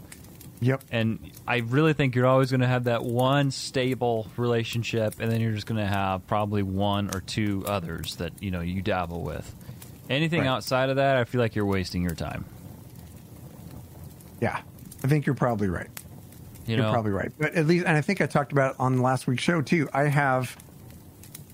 [0.60, 0.84] Yep.
[0.92, 5.40] And I really think you're always going to have that one stable relationship, and then
[5.40, 9.22] you're just going to have probably one or two others that you know you dabble
[9.22, 9.54] with.
[10.10, 10.48] Anything Right.
[10.48, 12.46] outside of that, I feel like you're wasting your time.
[14.42, 14.62] Yeah.
[15.04, 15.90] I think you're probably right.
[16.66, 17.32] You You're know, probably right.
[17.38, 19.88] But at least, and I think I talked about it on last week's show too.
[19.94, 20.58] I have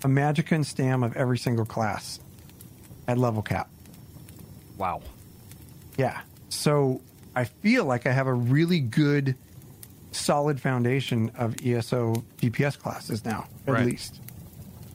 [0.04, 2.20] a Magicka and Stam of every single class
[3.08, 3.70] at level cap.
[4.78, 5.02] wow.
[5.98, 6.22] Yeah.
[6.50, 7.02] So
[7.36, 9.36] I feel like I have a really good,
[10.12, 13.86] solid foundation of ESO DPS classes now, at Right.
[13.86, 14.20] least.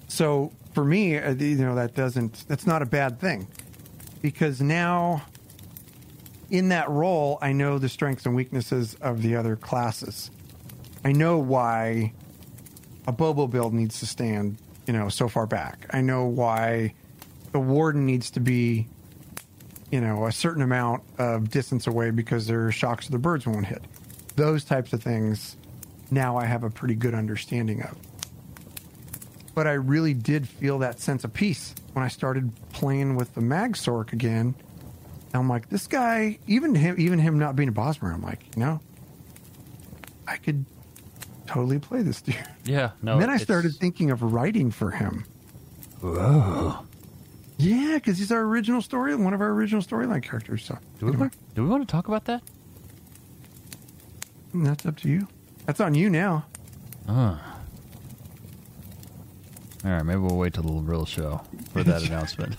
[0.08, 3.48] So for me, uh, you know, that doesn't, that's not a bad thing
[4.22, 5.22] because now
[6.50, 10.30] in that role, I know the strengths and weaknesses of the other classes.
[11.04, 12.12] I know why
[13.06, 15.86] a Bobo build needs to stand, you know, so far back.
[15.90, 16.94] I know why
[17.52, 18.86] the warden needs to be
[19.90, 23.66] you know, a certain amount of distance away because their shocks of the birds won't
[23.66, 23.82] hit.
[24.36, 25.56] Those types of things
[26.10, 27.96] now I have a pretty good understanding of.
[29.54, 33.40] But I really did feel that sense of peace when I started playing with the
[33.40, 34.54] Mag Sorc again.
[35.34, 38.64] I'm like, this guy, even him, even him not being a Bosmer, I'm like, you
[38.64, 38.80] know,
[40.26, 40.64] I could
[41.46, 42.36] totally play this dude.
[42.64, 42.90] Yeah.
[43.02, 43.14] No.
[43.14, 45.24] and then I started thinking of writing for him.
[47.58, 50.64] Yeah, because he's our original story, one of our original storyline characters.
[50.64, 52.42] So Do we, anyway, want, do we want to talk about that?
[54.54, 55.26] that's up to you.
[55.66, 56.46] That's on you now.
[57.08, 57.38] All
[59.84, 61.40] right, maybe we'll wait till the real show
[61.72, 62.56] for that announcement.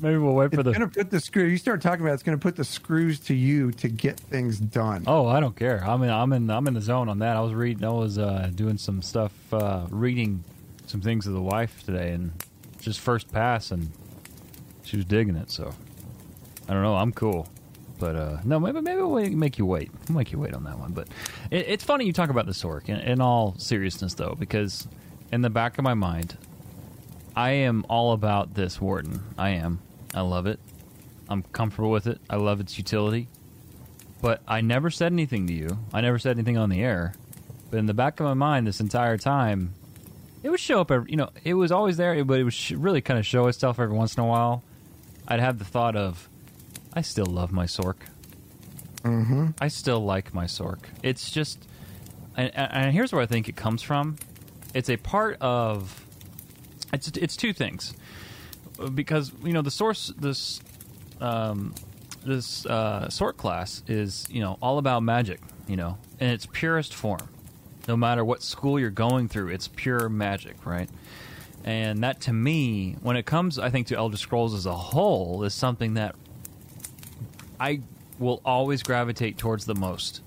[0.00, 0.72] maybe we'll wait for It's the.
[0.72, 1.44] going to put the screw.
[1.44, 2.12] You start talking about.
[2.12, 5.04] it, It's going to put the screws to you to get things done.
[5.06, 5.84] Oh, I don't care.
[5.84, 6.50] I mean, I'm in.
[6.50, 7.36] I'm in the zone on that.
[7.36, 7.84] I was reading.
[7.84, 10.42] I was uh, doing some stuff, uh, reading
[10.86, 12.32] some things of the wife today, and
[12.82, 13.90] just first pass, and
[14.82, 15.50] she was digging it.
[15.50, 15.72] So
[16.68, 16.96] I don't know.
[16.96, 17.48] I'm cool,
[17.98, 19.90] but uh, no, maybe maybe we'll make you wait.
[20.08, 20.92] We'll make you wait on that one.
[20.92, 21.08] But
[21.50, 22.88] it, it's funny you talk about the Sorc.
[22.88, 24.86] In, in all seriousness, though, because
[25.30, 26.36] in the back of my mind,
[27.34, 29.22] I am all about this Warden.
[29.38, 29.80] I am.
[30.14, 30.60] I love it.
[31.28, 32.20] I'm comfortable with it.
[32.28, 33.28] I love its utility
[34.22, 35.78] but I never said anything to you.
[35.92, 37.12] I never said anything on the air.
[37.70, 39.74] But in the back of my mind, this entire time,
[40.42, 40.90] it would show up.
[40.90, 43.46] Every, you know, it was always there, but it would sh- really kind of show
[43.46, 44.62] itself every once in a while.
[45.28, 46.28] I'd have the thought of,
[46.92, 47.96] I still love my Sorc.
[49.02, 49.50] Mm-hmm.
[49.60, 50.78] I still like my Sorc.
[51.02, 51.66] It's just,
[52.36, 54.16] and, and here's where I think it comes from.
[54.74, 56.04] It's a part of.
[56.92, 57.94] It's it's two things,
[58.94, 60.60] because you know the source this
[61.20, 61.74] um,
[62.24, 66.94] this uh, sort class is you know all about magic, you know, in its purest
[66.94, 67.28] form.
[67.88, 70.88] No matter what school you're going through, it's pure magic, right?
[71.64, 75.42] And that to me, when it comes, I think to Elder Scrolls as a whole,
[75.44, 76.14] is something that
[77.60, 77.80] I
[78.18, 80.22] will always gravitate towards the most.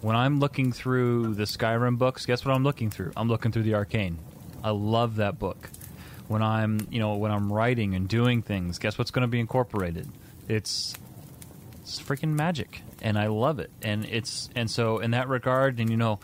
[0.00, 3.12] When I'm looking through the Skyrim books, guess what I'm looking through?
[3.16, 4.18] I'm looking through the Arcane.
[4.64, 5.68] I love that book.
[6.32, 9.38] when I'm, you know, when I'm writing and doing things, guess what's going to be
[9.38, 10.08] incorporated?
[10.48, 10.94] It's
[11.82, 13.70] it's freaking magic, and I love it.
[13.82, 16.20] And it's and so in that regard, and you know,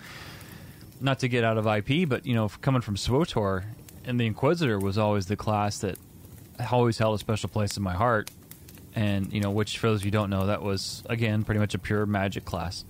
[1.01, 3.65] not to get out of IP, but you know, coming from SWTOR,
[4.05, 5.99] and the Inquisitor was always the class that
[6.73, 8.31] always held a special place in my heart.
[8.95, 11.61] And you know, which for those of you who don't know, that was again pretty
[11.61, 12.85] much a pure magic class.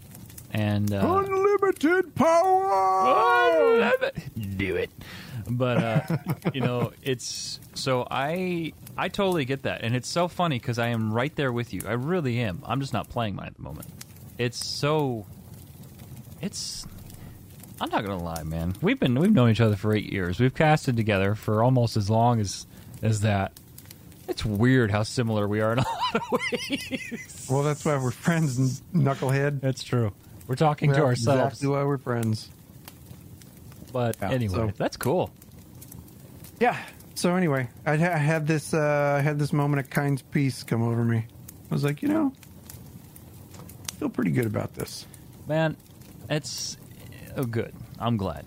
[0.50, 2.64] And uh, Unlimited power.
[2.64, 4.00] Oh,
[4.56, 4.90] do it
[5.50, 6.16] but uh,
[6.54, 10.88] you know it's so i i totally get that and it's so funny because i
[10.88, 13.62] am right there with you i really am i'm just not playing mine at the
[13.62, 13.86] moment
[14.36, 15.26] it's so
[16.40, 16.86] it's
[17.80, 20.54] i'm not gonna lie man we've been we've known each other for eight years we've
[20.54, 22.66] casted together for almost as long as
[23.02, 23.52] as that
[24.28, 28.10] it's weird how similar we are in a lot of ways Well, that's why we're
[28.10, 29.60] friends, knucklehead.
[29.60, 30.12] that's true
[30.46, 32.50] we're talking to ourselves Exactly why we're friends.
[33.92, 35.30] but Yeah, anyway so- that's cool
[36.60, 36.76] Yeah.
[37.14, 40.62] So anyway, I, ha- I had this uh, I had this moment of kind peace
[40.62, 41.18] come over me.
[41.68, 42.32] I was like, you know,
[43.90, 45.04] I feel pretty good about this.
[45.48, 45.76] man
[46.30, 46.76] it's
[47.38, 47.74] oh, good.
[47.98, 48.44] I'm glad.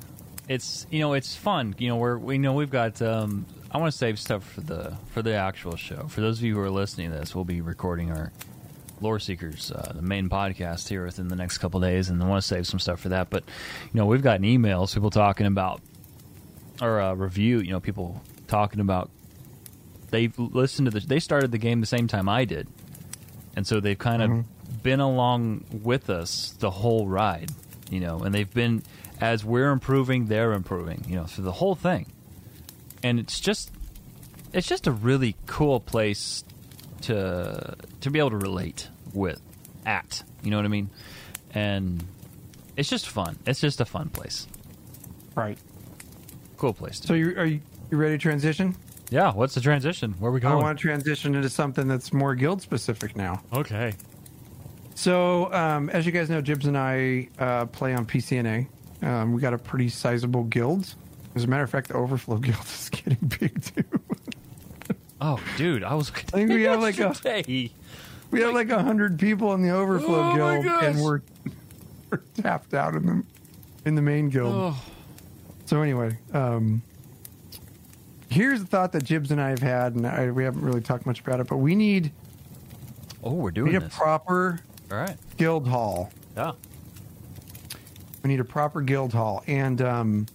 [0.47, 1.75] It's you know it's fun.
[1.77, 4.97] You know we're we know we've got um i want to save stuff for the
[5.11, 6.07] for the actual show.
[6.07, 8.33] For those of you who are listening to this we'll be recording our
[8.99, 12.39] lore seekers uh, the main podcast here within the next couple days and i want
[12.39, 13.29] to save some stuff for that.
[13.29, 13.43] But
[13.93, 15.81] you know we've gotten emails people talking about
[16.81, 19.09] or uh, review you know people talking about
[20.09, 22.67] they've listened to the they started the game the same time i did.
[23.55, 27.51] And so they've kind of been along with us the whole ride,
[27.91, 28.81] you know, and they've been
[29.19, 32.07] as we're improving, they're improving, you know, through the whole thing.
[33.03, 33.71] And it's just
[34.53, 36.43] it's just a really cool place
[37.01, 39.41] to to be able to relate with
[39.85, 40.89] at, you know what I mean?
[41.53, 42.03] And
[42.77, 43.37] it's just fun.
[43.45, 44.47] It's just a fun place.
[45.35, 45.57] Right.
[46.57, 48.75] Cool place to So you are you, you ready to transition?
[49.09, 50.13] Yeah, what's the transition?
[50.19, 50.53] Where are we going?
[50.53, 53.41] I want to transition into something that's more guild specific now.
[53.51, 53.93] okay.
[55.01, 58.67] So, um, as you guys know, Jibs and I uh, play on PCNA.
[59.01, 60.93] Um, we got a pretty sizable guild.
[61.33, 63.83] As a matter of fact, the Overflow Guild is getting big too.
[65.19, 67.71] Oh, dude, I was I think we have like a yesterday.
[68.29, 71.21] we have like a hundred people in the Overflow Oh Guild, and we're
[72.11, 73.23] we're tapped out in the
[73.85, 74.53] in the main guild.
[74.53, 74.83] Oh.
[75.65, 76.83] So anyway, um,
[78.29, 81.07] here's a thought that Jibs and I have had, and I, we haven't really talked
[81.07, 82.11] much about it, but we need
[83.23, 84.59] Oh, we're we doing need a proper
[84.91, 85.17] All right.
[85.37, 86.11] guild hall.
[86.35, 86.51] Yeah.
[88.23, 90.25] We need a proper guild hall, and um,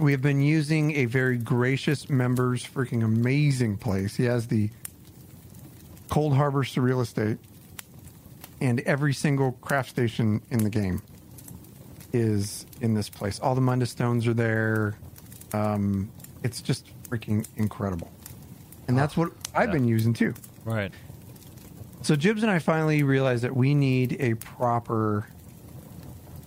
[0.00, 4.16] we have been using a very gracious member's freaking amazing place.
[4.16, 4.70] He has the
[6.08, 7.38] Coldharbour Surreal Estate,
[8.60, 11.02] and every single craft station in the game
[12.12, 13.38] is in this place.
[13.38, 14.96] All the Mundus stones are there.
[15.52, 16.10] Um,
[16.42, 18.10] it's just freaking incredible,
[18.88, 19.74] and that's what I've yeah.
[19.74, 20.34] been using too.
[20.64, 20.92] Right.
[22.06, 25.26] So Jibs and I finally realized that we need a proper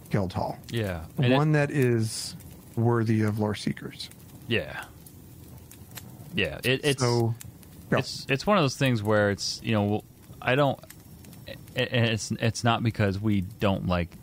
[0.10, 1.04] guild hall Yeah.
[1.18, 2.36] And it- one that is
[2.78, 4.10] worthy of lore seekers.
[4.48, 4.86] yeah.
[6.34, 6.60] Yeah.
[6.64, 7.36] It, it's so,
[7.92, 10.04] it's it's one of those things where it's you know
[10.42, 10.80] I don't
[11.76, 14.16] and it's it's not because we don't like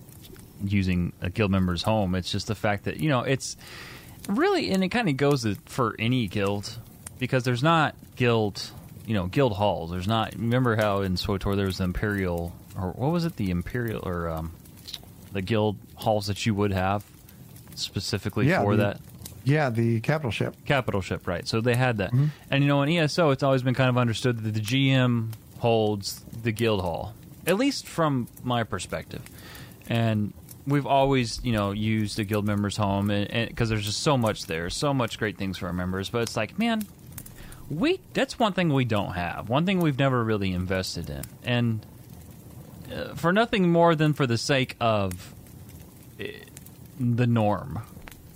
[0.64, 2.14] using a guild member's home.
[2.14, 3.56] It's just the fact that you know it's
[4.28, 6.78] really and it kind of goes for any guild
[7.18, 8.70] because there's not guild
[9.06, 9.90] you know guild halls.
[9.90, 10.34] There's not.
[10.34, 14.28] Remember how in SWTOR there was the imperial or what was it the imperial or
[14.28, 14.52] um,
[15.32, 17.04] the guild halls that you would have
[17.74, 19.00] specifically Yeah, for the- that
[19.44, 20.56] yeah, the capital ship.
[20.64, 21.46] capital ship, right?
[21.46, 22.26] So they had that, Mm-hmm.
[22.50, 25.28] and you know, in ESO, it's always been kind of understood that the GM
[25.60, 27.14] holds the guild hall,
[27.46, 29.22] at least from my perspective,
[29.88, 30.32] and
[30.66, 34.46] we've always, you know, used a guild member's home, and because there's just so much
[34.46, 36.82] there, so much great things for our members, but it's like, man,
[37.70, 41.86] we that's one thing we don't have, one thing we've never really invested in, and
[42.94, 45.34] uh, for nothing more than for the sake of
[46.20, 46.24] uh,
[47.00, 47.80] the norm.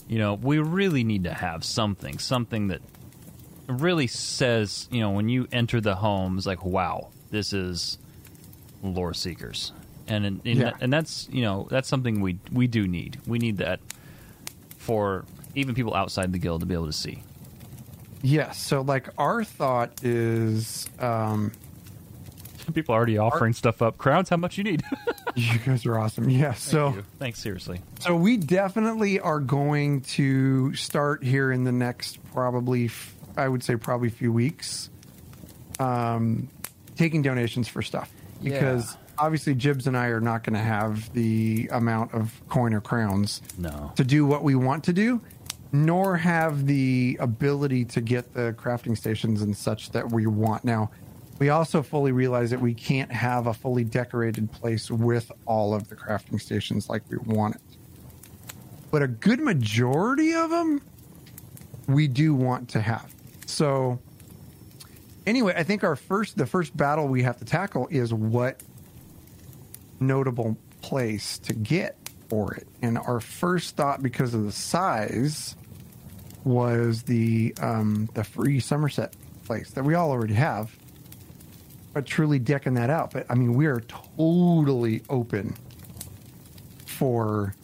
[0.09, 2.81] You know, we really need to have something, something that
[3.69, 7.97] really says, you know, when you enter the home, it's like, wow, this is
[8.83, 9.73] lore seekers,
[10.09, 10.73] and and, and, Yeah.
[10.81, 13.21] and that's you know that's something we we do need.
[13.27, 13.79] We need that
[14.79, 15.25] for
[15.55, 17.23] even people outside the guild to be able to see.
[18.23, 18.61] Yes.
[18.61, 21.53] So, like, our thought is, um,
[22.75, 23.99] People are already offering stuff up.
[23.99, 24.83] Crowds, how much you need?
[25.35, 26.31] you guys are awesome.
[26.31, 26.53] Yeah.
[26.55, 27.81] So, Thanks, seriously.
[27.99, 33.65] so we definitely are going to start here in the next probably, f- I would
[33.65, 34.89] say, probably few weeks,
[35.81, 36.49] um,
[36.97, 38.09] taking donations for stuff
[38.43, 38.99] because Yeah.
[39.19, 43.41] obviously Jibs and I are not going to have the amount of coin or crowns
[43.59, 43.93] No.
[43.97, 45.23] to do what we want to do.
[45.73, 50.65] Nor have the ability to get the crafting stations and such that we want.
[50.65, 50.91] Now,
[51.39, 55.89] we also fully realize that we can't have a fully decorated place with all of
[55.89, 57.63] the crafting stations like we want it.
[58.91, 60.83] But a good majority of them
[61.87, 63.13] we do want to have.
[63.47, 64.01] So
[65.27, 68.63] anyway, I think our first the first battle we have to tackle is what
[69.99, 71.97] notable place to get
[72.29, 72.67] for it.
[72.83, 75.57] And our first thought because of the size
[76.45, 79.13] was the um, the free Summerset
[79.45, 80.75] place that we all already have.
[81.93, 83.13] But truly decking that out.
[83.13, 85.57] But I mean, we are totally open
[86.87, 87.55] for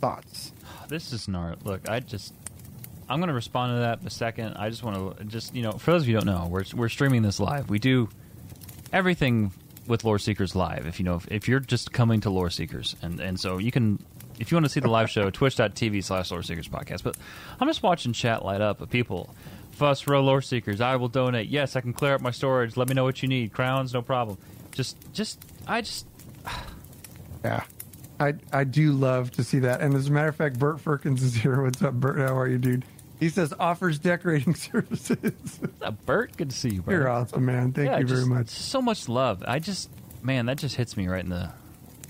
[0.00, 0.52] thoughts.
[0.88, 1.58] This is gnarly.
[1.62, 2.34] Look, I just
[3.08, 4.54] I'm going to respond to that in a second.
[4.56, 6.64] I just want to just you know, for those of you who don't know, we're
[6.74, 7.70] we're streaming this live.
[7.70, 8.08] We do
[8.92, 9.52] everything
[9.86, 10.86] with Lore Seekers live.
[10.86, 13.70] If you know, if, if you're just coming to Lore Seekers, and and so you
[13.70, 14.04] can,
[14.38, 17.02] if you want to see the live show, twitch.tv slash Lore Seekers podcast.
[17.02, 17.16] But
[17.60, 19.34] I'm just watching chat light up of people.
[19.72, 20.80] Fuss row Lore Seekers.
[20.80, 21.48] I will donate.
[21.48, 22.76] Yes, I can clear up my storage.
[22.76, 23.52] Let me know what you need.
[23.52, 24.38] Crowns, no problem.
[24.72, 26.06] Just, just, I just.
[27.44, 27.62] Yeah.
[28.18, 29.80] I I do love to see that.
[29.80, 31.62] And as a matter of fact, Bert Firkins is here.
[31.62, 32.18] What's up, Bert?
[32.18, 32.84] How are you, dude?
[33.20, 35.58] He says offers decorating services.
[35.60, 36.36] What's up, Bert?
[36.36, 36.94] Good to see you, bro.
[36.94, 37.72] You're awesome, man.
[37.72, 38.48] Thank Yeah, you very just much.
[38.48, 39.44] So much love.
[39.46, 39.90] I just,
[40.22, 41.50] man, that just hits me right in the,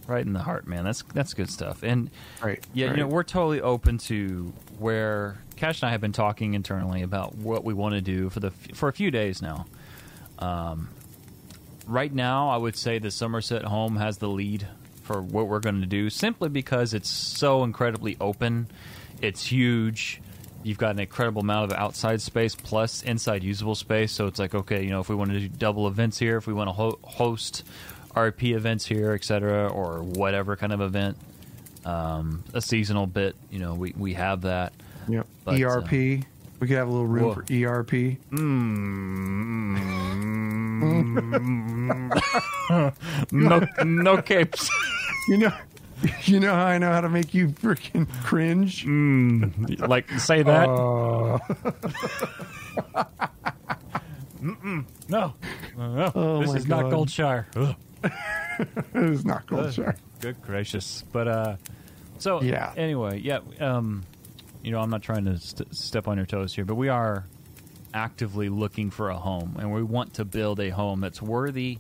[0.06, 0.84] right in the heart, man.
[0.84, 1.82] That's that's good stuff.
[1.82, 2.10] And
[2.42, 2.96] Right, yeah, right.
[2.96, 7.34] you know, we're totally open to where Cash and I have been talking internally about
[7.34, 9.66] what we want to do for the for a few days now.
[10.38, 10.88] Um,
[11.86, 14.66] right now, I would say the Summerset home has the lead
[15.02, 18.68] for what we're going to do, simply because it's so incredibly open.
[19.22, 20.20] It's huge.
[20.62, 24.10] You've got an incredible amount of outside space plus inside usable space.
[24.10, 26.48] So it's like, okay, you know, if we want to do double events here, if
[26.48, 27.62] we want to ho- host
[28.16, 31.18] RP events here, etc., or whatever kind of event,
[31.84, 34.72] um, a seasonal bit, you know, we, we have that.
[35.08, 35.26] Yep.
[35.44, 35.90] But, uh, ERP.
[35.92, 36.24] we
[36.60, 37.34] could have a little room Whoa.
[37.34, 38.16] for ERP.
[43.32, 44.70] No, no capes.
[45.28, 45.52] You know,
[46.22, 48.86] you know how I know how to make you freaking cringe.
[49.80, 50.68] like say that.
[50.68, 51.38] Uh,
[54.40, 55.34] no, no.
[56.14, 56.92] Oh this my is not God.
[56.92, 57.46] Goldshire.
[57.56, 57.74] Ugh.
[58.94, 59.96] it is not Goldshire.
[60.20, 61.04] Good gracious.
[61.12, 61.56] But uh,
[62.18, 62.72] so Yeah.
[62.76, 63.40] Anyway, yeah.
[63.60, 64.04] Um,
[64.62, 67.24] you know, I'm not trying to st- step on your toes here, but we are
[67.94, 71.78] actively looking for a home, and we want to build a home that's worthy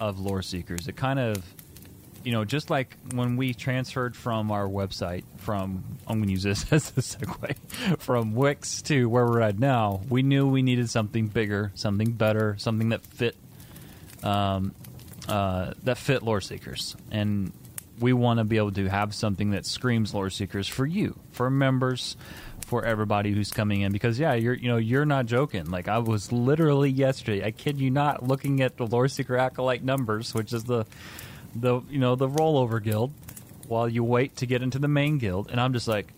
[0.00, 0.88] of lore seekers.
[0.88, 1.42] It kind of,
[2.24, 6.42] you know, just like when we transferred from our website from I'm going to use
[6.44, 10.02] this as a segue from Wix to where we're at now.
[10.08, 13.36] We knew we needed something bigger, something better, something that fit
[14.22, 14.74] um,
[15.28, 17.52] uh, that fit lore seekers, and
[18.00, 21.48] we want to be able to have something that screams lore seekers for you, for
[21.50, 22.16] members,
[22.66, 23.92] for everybody who's coming in.
[23.92, 25.70] Because yeah, you're you know you're not joking.
[25.70, 29.84] Like I was literally yesterday, I kid you not, looking at the lore seeker acolyte
[29.84, 30.84] numbers, which is the
[31.54, 33.12] the you know the rollover guild,
[33.68, 36.12] while you wait to get into the main guild, and I'm just like.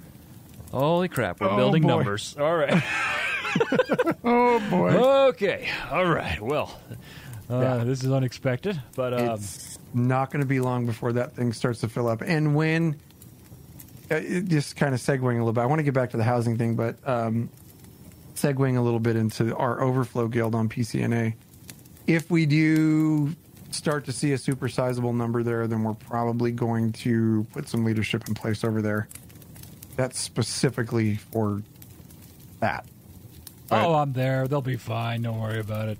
[0.73, 1.89] Holy crap, we're Oh, building boy.
[1.89, 2.35] numbers.
[2.37, 2.83] All right.
[4.25, 4.91] Oh boy.
[5.29, 5.69] okay.
[5.93, 6.41] All right.
[6.41, 6.77] Well,
[7.51, 7.84] uh, Yeah.
[7.84, 11.80] this is unexpected, but um, it's not going to be long before that thing starts
[11.80, 12.22] to fill up.
[12.22, 12.97] And when,
[14.11, 16.16] uh, it- just kind of segueing a little bit, I want to get back to
[16.16, 17.51] the housing thing, but um,
[18.34, 21.34] segueing a little bit into our overflow guild on PCNA.
[22.07, 23.34] If we do
[23.70, 27.84] start to see a super sizable number there, then we're probably going to put some
[27.84, 29.09] leadership in place over there.
[29.97, 31.62] That's specifically for
[32.61, 32.84] that.
[33.68, 34.47] But- oh, I'm there.
[34.49, 35.22] They'll be fine.
[35.22, 35.99] Don't worry about it.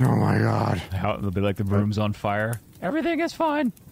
[0.00, 0.78] Oh my god.
[0.92, 2.60] How, they'll be like the room's on fire.
[2.82, 3.72] Everything is fine.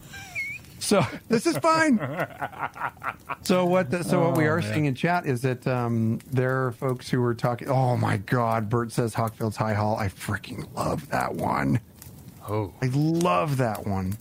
[0.78, 1.98] So this is fine.
[3.42, 3.90] so what?
[3.90, 4.72] The, so what we Oh, are man.
[4.72, 7.68] seeing in chat is that um, there are folks who are talking.
[7.68, 8.68] Oh my God!
[8.68, 9.96] Bert says Hakkvild's High Hall.
[9.98, 11.80] I freaking love that one.
[12.46, 14.16] Oh, I love that one.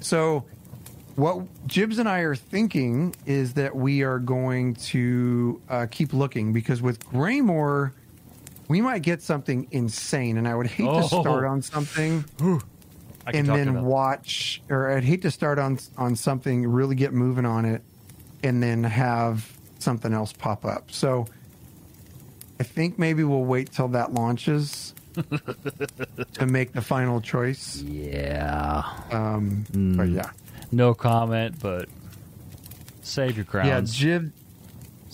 [0.00, 0.44] So
[1.16, 6.52] what Jibs and I are thinking is that we are going to uh, keep looking
[6.52, 7.92] because with Greymoor,
[8.72, 11.20] we might get something insane, and I would hate to Oh.
[11.20, 12.24] start on something
[13.26, 17.64] and then watch or I'd hate to start on on something really get moving on
[17.66, 17.82] it
[18.42, 19.48] and then have
[19.78, 20.90] something else pop up.
[20.90, 21.26] So
[22.58, 24.94] I think maybe we'll wait till that launches
[26.34, 27.82] to make the final choice.
[27.82, 28.82] Yeah.
[29.10, 29.96] Um, Hmm.
[29.98, 30.30] But yeah,
[30.72, 31.88] No comment, but
[33.02, 33.94] save your yeah, crowns.
[33.94, 34.32] Jib,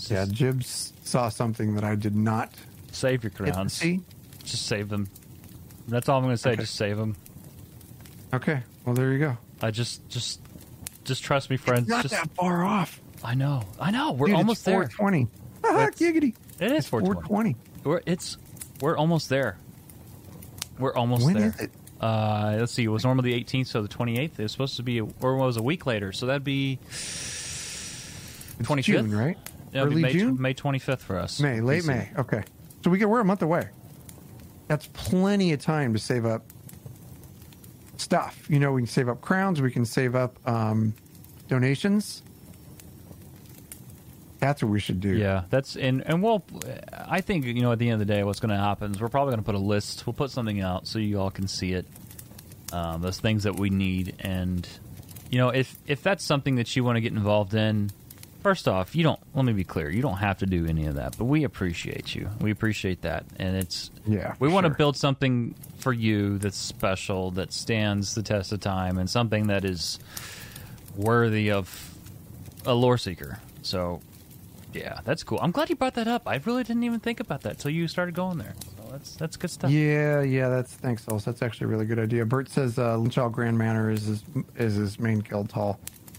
[0.09, 2.50] yeah, Jibs saw something that I did not
[2.93, 3.78] save your crowns.
[4.45, 5.09] Just save them.
[5.89, 6.51] That's all I'm going to say.
[6.53, 6.62] Okay.
[6.62, 7.16] Just save them.
[8.32, 9.39] Okay, well there you go.
[9.62, 10.41] I just, just,
[11.05, 11.89] just trust me, friends.
[11.89, 13.01] Not just that far off.
[13.24, 13.62] I know.
[13.80, 14.12] I know.
[14.12, 14.89] We're Dude, almost it's there.
[14.89, 15.28] 420.
[15.64, 16.34] Ah, It's- giggity.
[16.61, 17.55] It is 420.
[17.55, 17.57] 420.
[17.84, 18.36] We're it's
[18.80, 19.57] we're almost there.
[20.78, 21.55] We're almost When there.
[22.01, 22.84] Uh, let's see.
[22.84, 24.39] It was normally the 18th, so the 28th.
[24.39, 26.12] It was supposed to be, or it was a week later.
[26.12, 29.36] So that'd be It's 25th, June, right?
[29.74, 30.41] Early May, June?
[30.41, 31.41] May 25th for us.
[31.41, 31.84] May, late.
[31.86, 32.11] May.
[32.16, 32.43] Okay.
[32.83, 33.68] So we get we're a month away.
[34.68, 36.45] That's plenty of time to save up
[37.97, 38.47] stuff.
[38.49, 40.95] You know, we can save up crowns, we can save up um,
[41.49, 42.22] donations.
[44.41, 45.16] That's what we should do.
[45.16, 46.45] Yeah, that's and and we'll.
[46.93, 49.01] I think you know at the end of the day, what's going to happen is
[49.01, 50.07] we're probably going to put a list.
[50.07, 51.87] We'll put something out so you all can see it.
[52.72, 54.68] Um, those things that we need, and
[55.29, 57.91] you know, if if that's something that you want to get involved in,
[58.43, 59.20] first off, you don't.
[59.34, 62.14] Let me be clear, you don't have to do any of that, but we appreciate
[62.14, 62.28] you.
[62.41, 64.76] We appreciate that, and it's Yeah, we want to sure.
[64.76, 69.64] build something for you that's special, that stands the test of time, and something that
[69.64, 69.99] is
[70.97, 71.95] worthy of
[72.66, 73.39] a lore seeker.
[73.62, 74.01] So,
[74.72, 75.39] yeah, that's cool.
[75.41, 76.22] I'm glad you brought that up.
[76.26, 78.55] I really didn't even think about that till you started going there.
[78.76, 79.70] So that's that's good stuff.
[79.70, 81.24] Yeah, yeah, that's thanks, Els.
[81.24, 82.24] That's actually a really good idea.
[82.24, 84.24] Bert says uh, Linchal Grand Manor is his,
[84.57, 85.78] is his main guild hall.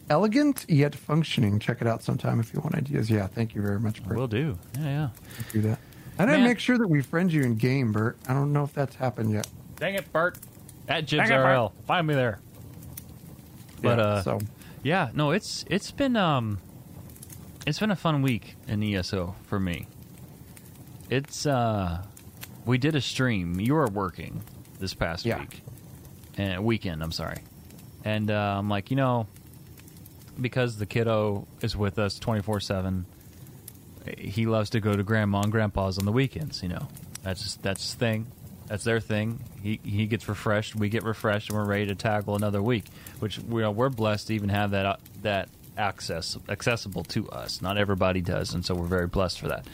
[0.10, 1.60] Elegant yet functioning.
[1.60, 3.10] Check it out sometime if you want ideas.
[3.10, 4.18] Yeah, thank you very much, Bert.
[4.18, 4.58] Will do.
[4.80, 5.10] Yeah, yeah.
[5.52, 5.80] do that.
[6.18, 6.48] I gotta Man.
[6.48, 8.18] make sure that we friend you in game, Bert.
[8.28, 9.48] I don't know if that's happened yet.
[9.78, 10.38] Dang it, Bert.
[10.88, 11.74] At Dang Jibs it, RL.
[11.86, 12.40] Find me there.
[13.82, 14.40] But Yeah, uh, so
[14.84, 16.60] Yeah, no, it's it's been um
[17.68, 19.88] it's been a fun week in ESO for me.
[21.10, 22.04] It's uh
[22.66, 23.60] we did a stream.
[23.60, 24.44] You were working
[24.80, 25.40] this past Yeah.
[25.40, 25.62] week.
[26.38, 27.40] And weekend, I'm sorry.
[28.06, 29.28] And uh, I'm like, you know,
[30.42, 33.06] because the kiddo is with us 24/7,
[34.18, 36.88] he loves to go to grandma and grandpa's on the weekends, you know.
[37.24, 38.28] That's just, that's thing.
[38.68, 39.40] That's their thing.
[39.62, 42.86] He he gets refreshed, we get refreshed, and we're ready to tackle another week.
[43.20, 47.62] Which we are, we're blessed to even have that uh, that access accessible to us.
[47.62, 49.66] Not everybody does, and so we're very blessed for that.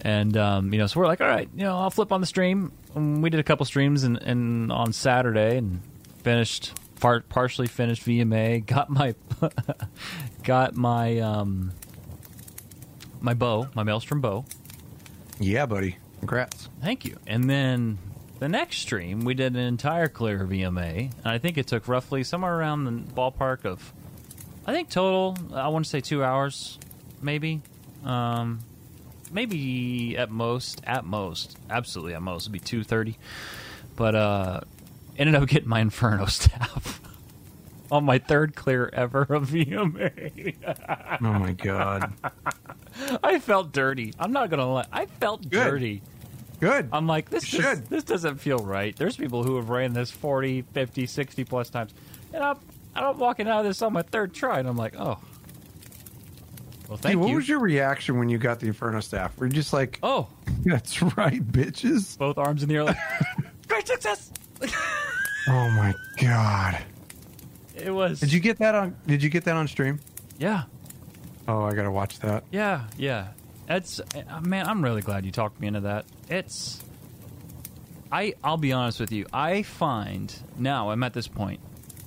[0.00, 2.26] And um, you know, so we're like, all right, you know, I'll flip on the
[2.26, 2.72] stream.
[2.94, 5.80] And we did a couple streams, and, and on Saturday, and
[6.24, 8.64] finished par- partially finished VMA.
[8.66, 9.14] Got my
[10.44, 11.72] got my um,
[13.20, 14.44] my bow, my maelstrom bow.
[15.40, 15.96] yeah, buddy.
[16.20, 16.68] Congrats.
[16.80, 17.16] Thank you.
[17.26, 17.98] And then
[18.40, 22.24] the next stream, we did an entire clear VMA, and I think it took roughly
[22.24, 23.92] somewhere around the ballpark of,
[24.66, 26.78] I think total, I want to say two hours,
[27.22, 27.62] maybe,
[28.04, 28.60] um,
[29.30, 33.16] maybe at most, at most, absolutely at most, it'd be two thirty,
[33.96, 34.60] but uh,
[35.18, 37.00] ended up getting my Inferno staff.
[37.90, 40.56] On my third clear ever of VMA,
[41.22, 42.12] Oh my god.
[43.24, 44.12] I felt dirty.
[44.18, 44.84] I'm not gonna lie.
[44.92, 45.64] I felt Good.
[45.64, 46.02] dirty.
[46.60, 46.88] Good.
[46.92, 48.94] I'm like, this does, this doesn't feel right.
[48.96, 51.94] There's people who have ran this 40, 50, 60 plus times.
[52.34, 52.58] And I'm,
[52.94, 55.18] I'm walking out of this on my third try, and I'm like, oh.
[56.88, 57.34] Well, Hey, thank what you.
[57.34, 59.38] What was your reaction when you got the Inferno staff?
[59.38, 60.28] Were you just like, oh,
[60.64, 62.18] "That's right, bitches"?
[62.18, 62.96] both arms in the air, like,
[63.68, 64.30] great success.
[64.62, 66.78] Oh my god.
[67.74, 68.20] It was.
[68.20, 68.96] Did you get that on?
[69.06, 70.00] Did you get that on stream?
[70.38, 70.64] Yeah,
[71.46, 72.44] Oh, I gotta watch that.
[72.50, 73.28] yeah, yeah.
[73.68, 76.04] It's uh, man, I'm really glad you talked me into that.
[76.28, 76.82] It's.
[78.12, 79.26] I I'll be honest with you.
[79.32, 81.60] I find now I'm at this point.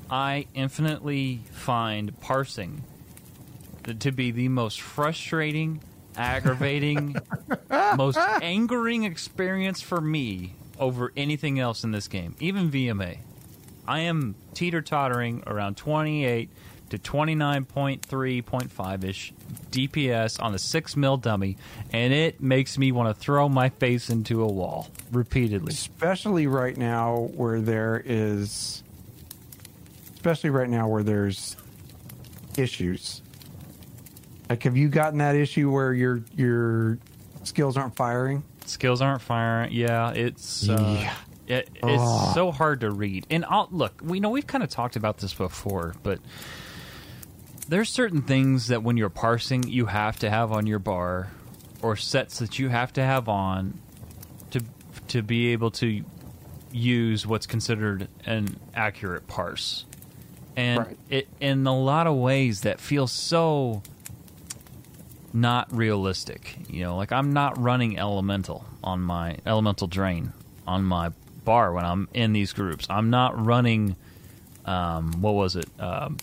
[0.09, 2.83] I infinitely find parsing
[3.99, 5.81] to be the most frustrating,
[6.17, 7.15] aggravating,
[7.95, 13.19] most angering experience for me over anything else in this game, even VMA.
[13.87, 16.49] I am teeter tottering around 28
[16.89, 19.31] to 29.3.5 ish
[19.71, 21.55] DPS on the 6 mil dummy,
[21.93, 25.71] and it makes me want to throw my face into a wall repeatedly.
[25.71, 28.83] Especially right now where there is,
[30.15, 31.55] especially right now where there's
[32.57, 33.21] issues.
[34.49, 36.97] Like, have you gotten that issue where your your
[37.43, 38.43] skills aren't firing?
[38.65, 39.71] Skills aren't firing.
[39.73, 41.13] Yeah, it's uh, Yeah.
[41.47, 43.27] It, it's so hard to read.
[43.29, 46.19] And I'll, look, we know we've kind of talked about this before, but
[47.67, 51.29] there's certain things that when you're parsing, you have to have on your bar,
[51.81, 53.79] or sets that you have to have on
[54.51, 54.61] to
[55.09, 56.03] to be able to
[56.71, 59.83] use what's considered an accurate parse.
[60.55, 60.97] And Right.
[61.09, 63.81] it in a lot of ways that feels so
[65.33, 66.57] not realistic.
[66.69, 70.33] You know, like I'm not running elemental on my elemental drain
[70.67, 71.11] on my
[71.45, 72.85] bar when I'm in these groups.
[72.89, 73.95] I'm not running
[74.65, 75.67] um what was it?
[75.79, 76.17] Um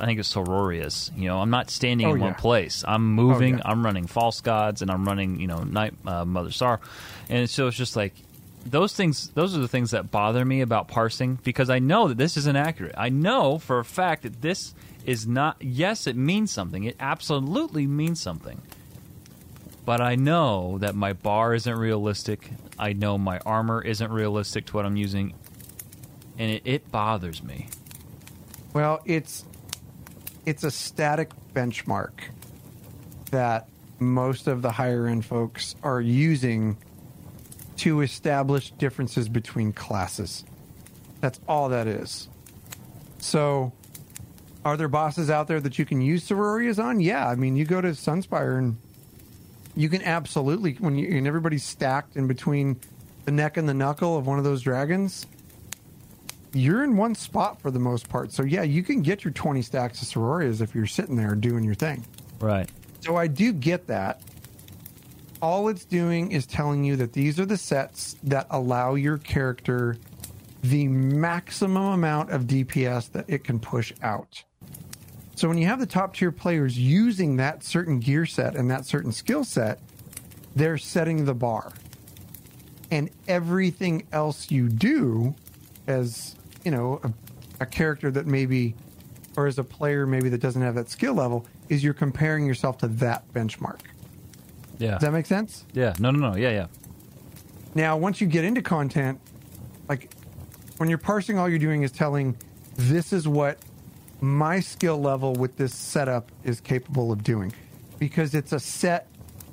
[0.00, 1.12] I think it's Siroria's.
[1.16, 2.84] You know, I'm not standing Oh, in one place.
[2.88, 3.58] I'm moving.
[3.58, 3.62] yeah.
[3.66, 5.38] I'm running false gods, and I'm running.
[5.38, 6.80] You know, night uh, Mother Star,
[7.28, 8.12] and so it's just like
[8.66, 12.16] those things those are the things that bother me about parsing because I know that
[12.18, 12.94] this isn't accurate.
[12.98, 14.74] I know for a fact that this
[15.06, 16.84] is not yes, it means something.
[16.84, 18.60] It absolutely means something.
[19.84, 22.50] But I know that my bar isn't realistic.
[22.78, 25.34] I know my armor isn't realistic to what I'm using.
[26.38, 27.68] And it, it bothers me.
[28.72, 29.44] Well, it's
[30.46, 32.12] it's a static benchmark
[33.30, 36.76] that most of the higher end folks are using
[37.76, 40.44] to establish differences between classes.
[41.20, 42.28] That's all that is.
[43.18, 43.72] So,
[44.64, 47.00] are there bosses out there that you can use Siroria's on?
[47.00, 48.76] Yeah, I mean, you go to Sunspire and
[49.74, 52.78] you can absolutely when you and everybody's stacked in between
[53.24, 55.26] the neck and the knuckle of one of those dragons.
[56.52, 58.32] You're in one spot for the most part.
[58.32, 61.64] So yeah, you can get your 20 stacks of Siroria's if you're sitting there doing
[61.64, 62.04] your thing.
[62.40, 62.68] Right.
[63.00, 64.20] So I do get that.
[65.40, 69.96] All it's doing is telling you that these are the sets that allow your character
[70.62, 74.44] the maximum amount of DPS that it can push out.
[75.42, 78.86] So when you have the top tier players using that certain gear set and that
[78.86, 79.80] certain skill set,
[80.54, 81.72] they're setting the bar.
[82.92, 85.34] And everything else you do
[85.88, 87.12] as, you know, a,
[87.62, 88.76] a character that maybe
[89.36, 92.78] or as a player maybe that doesn't have that skill level is you're comparing yourself
[92.78, 93.80] to that benchmark.
[94.78, 94.92] Yeah.
[94.92, 95.64] Does that make sense?
[95.72, 95.92] yeah.
[95.98, 96.36] No, no, no.
[96.36, 96.66] Yeah, yeah.
[97.74, 99.18] Now, once you get into content,
[99.88, 100.08] like
[100.76, 102.36] when you're parsing, all you're doing is telling
[102.76, 103.58] this is what
[104.22, 107.52] my skill level with this setup is capable of doing
[107.98, 109.08] because it's a set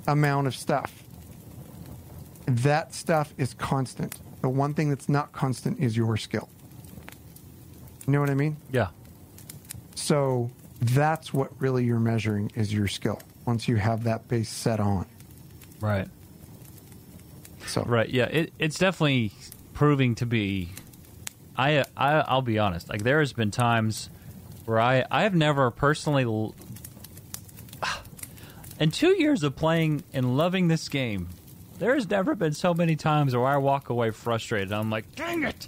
[0.08, 1.04] amount of stuff.
[2.46, 4.20] That stuff is constant.
[4.42, 6.48] The one thing that's not constant is your skill.
[8.06, 8.58] You know what I mean?
[8.72, 8.90] Yeah.
[9.96, 14.80] So that's what really you're measuring is your skill once you have that base set
[14.80, 15.08] on.
[15.82, 16.08] Right.
[17.66, 18.10] So Right.
[18.10, 18.26] Yeah.
[18.26, 19.32] It, it's definitely
[19.74, 20.70] proving to be.
[21.58, 22.88] I, I I'll be honest.
[22.88, 24.10] Like there has been times
[24.70, 26.24] where I I have never personally.
[26.24, 26.56] l-
[28.80, 31.28] In two years of playing and loving this game,
[31.80, 34.72] there has never been so many times where I walk away frustrated.
[34.72, 35.68] I'm like, dang it!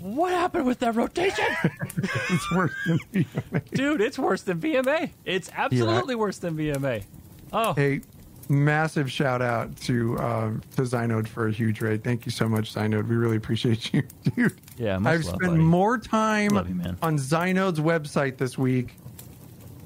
[0.00, 1.44] What happened with that rotation?
[1.96, 3.70] it's worse than VMA.
[3.70, 5.10] Dude, it's worse than VMA.
[5.24, 7.04] It's absolutely worse than VMA.
[7.52, 8.00] Oh, A
[8.48, 12.04] massive shout out to um, to Zynode for a huge raid.
[12.04, 13.08] Thank you so much, Zynode.
[13.08, 14.02] We really appreciate you,
[14.36, 14.54] dude.
[14.76, 15.58] Yeah, I've love, spent buddy.
[15.58, 18.96] more time you, on Zynode's website this week.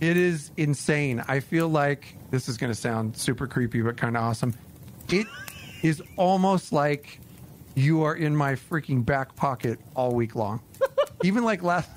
[0.00, 1.22] It is insane.
[1.26, 4.54] I feel like this is going to sound super creepy, but kind of awesome.
[5.08, 5.26] It
[5.82, 7.20] is almost like
[7.74, 10.60] you are in my freaking back pocket all week long.
[11.22, 11.90] Even like last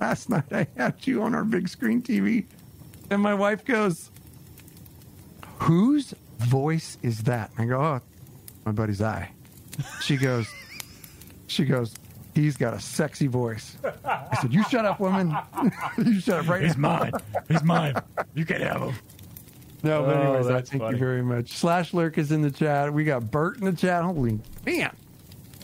[0.00, 2.44] last night, I had you on our big screen TV,
[3.10, 4.10] and my wife goes,
[5.58, 8.00] "Whose voice is that?" And I go, "Oh,
[8.64, 9.30] my buddy's I."
[10.02, 10.46] She goes,
[11.48, 11.94] she goes,
[12.34, 13.76] he's got a sexy voice.
[14.04, 15.36] I said, "You shut up, woman.
[15.98, 17.12] you shut up right he's now." mine.
[17.48, 17.94] He's mine.
[18.34, 18.94] You can't have him.
[19.82, 20.94] No, but Oh, anyways, I thank funny.
[20.94, 21.52] you very much.
[21.52, 22.92] Slash Lurk is in the chat.
[22.92, 24.02] We got Bert in the chat.
[24.02, 24.90] Holy man,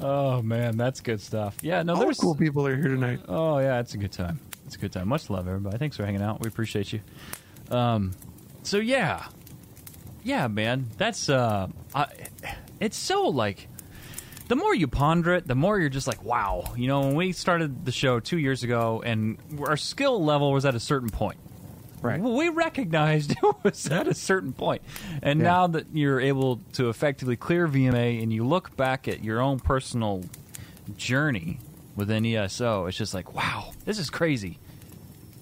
[0.01, 1.57] Oh man, that's good stuff.
[1.63, 3.21] Yeah, no, all there's cool people are here tonight.
[3.29, 4.39] Oh yeah, it's a good time.
[4.67, 5.09] It's a good time.
[5.09, 5.79] Much love, everybody.
[5.79, 6.41] Thanks for hanging out.
[6.41, 7.01] We appreciate you.
[7.71, 8.13] Um,
[8.63, 9.25] so yeah,
[10.23, 10.89] yeah, man.
[10.99, 12.07] That's uh, I,
[12.81, 13.69] it's so like
[14.49, 16.73] the more you ponder it, the more you're just like, wow.
[16.77, 20.65] You know, when we started the show two years ago, and our skill level was
[20.65, 21.39] at a certain point.
[22.03, 22.21] Right.
[22.21, 24.83] We recognized it was at a certain point.
[25.23, 25.45] And Yeah.
[25.47, 29.61] now that you're able to effectively clear VMA and you look back at your own
[29.61, 30.25] personal
[30.97, 31.61] journey
[31.95, 34.59] within ESO, it's just like, wow, this is crazy.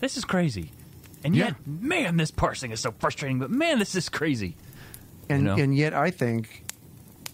[0.01, 0.71] This is crazy.
[1.25, 1.47] And Yeah.
[1.47, 4.57] yet, man, this parsing is so frustrating, but man, this is crazy.
[5.31, 5.63] And You know?
[5.63, 6.65] and yet, I think,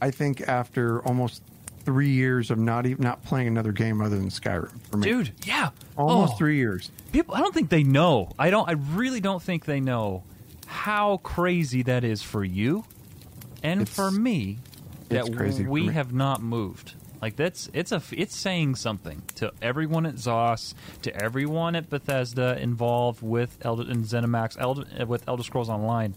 [0.00, 1.42] I think after almost
[1.84, 5.30] three years of not even not playing another game other than Skyrim for me, Dude,
[5.44, 5.70] yeah.
[5.96, 6.36] almost Oh.
[6.36, 6.90] three years.
[7.12, 8.30] People, I don't think they know.
[8.38, 8.68] I don't.
[8.68, 10.24] I really don't think they know
[10.66, 12.84] how crazy that is for you,
[13.62, 14.58] and It's- for me.
[15.08, 15.28] That
[15.68, 15.92] we me.
[15.92, 16.94] have not moved.
[17.22, 22.60] Like that's it's a it's saying something to everyone at ZOS, to everyone at Bethesda
[22.60, 26.14] involved with Elder and ZeniMax, Elder, with Elder Scrolls Online,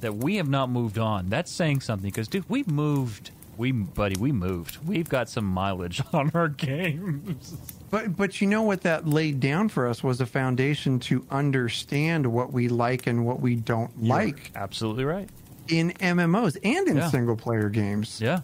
[0.00, 1.28] that we have not moved on.
[1.28, 3.30] That's saying something because dude, we moved.
[3.56, 4.78] We buddy, we moved.
[4.86, 7.56] We've got some mileage on our games.
[7.90, 12.26] But but you know what that laid down for us was a foundation to understand
[12.26, 15.28] what we like and what we don't like Absolutely right.
[15.68, 17.08] in MMOs and in Yeah.
[17.10, 18.20] single player games.
[18.20, 18.40] Yeah.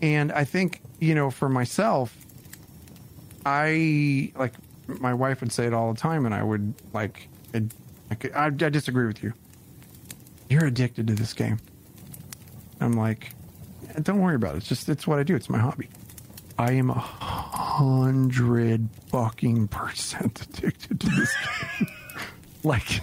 [0.00, 2.16] And I think, you know, for myself,
[3.46, 4.54] I like
[4.88, 7.62] my wife would say it all the time, and I would like, I,
[8.34, 9.32] I disagree with you.
[10.52, 11.58] You're addicted to this game.
[12.78, 13.32] I'm like,
[14.02, 14.58] don't worry about it.
[14.58, 15.34] It's just it's what I do.
[15.34, 15.88] It's my hobby.
[16.58, 21.34] I am a hundred fucking percent addicted to this
[21.78, 21.88] game.
[22.64, 23.00] like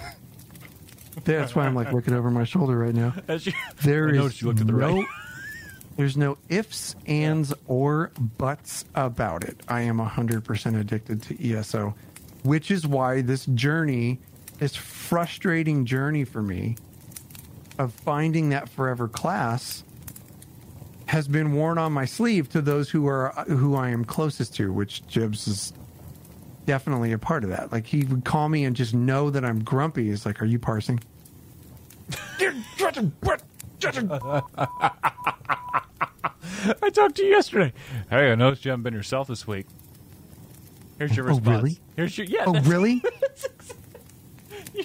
[1.23, 3.15] that's why I'm like looking over my shoulder right now.
[3.27, 5.07] As you, There is you looked at the no, right.
[5.97, 9.59] there's no ifs, ands, or buts about it.
[9.67, 11.95] I am a hundred percent addicted to ESO,
[12.43, 14.19] which is why this journey,
[14.59, 16.75] this frustrating journey for me,
[17.79, 19.83] of finding that forever class,
[21.07, 24.71] has been worn on my sleeve to those who are who I am closest to,
[24.71, 25.73] which Jibs is
[26.67, 27.71] definitely a part of that.
[27.71, 30.09] Like he would call me and just know that I'm grumpy.
[30.09, 30.99] He's like, "Are you parsing?"
[36.81, 37.73] I talked to you yesterday.
[38.09, 39.65] Hey, I noticed you haven't been yourself this week.
[40.99, 41.47] Here's your response.
[41.47, 41.79] Oh, really?
[41.95, 42.43] Here's your yeah.
[42.45, 43.01] Oh, really?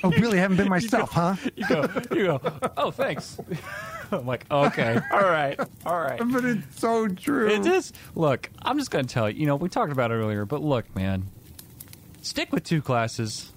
[0.03, 0.39] oh, really?
[0.39, 1.37] I Haven't been myself, huh?
[1.57, 1.89] You go.
[2.13, 2.41] You go.
[2.77, 3.39] Oh, thanks.
[4.13, 6.21] I'm like, okay, all right, all right.
[6.33, 7.49] But it's so true.
[7.49, 7.93] It is.
[8.15, 9.41] Look, I'm just going to tell you.
[9.41, 11.25] You know, we talked about it earlier, but look, man,
[12.23, 13.51] stick with two classes,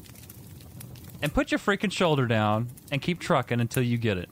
[1.21, 4.29] and put your freaking shoulder down, and keep trucking until you get it.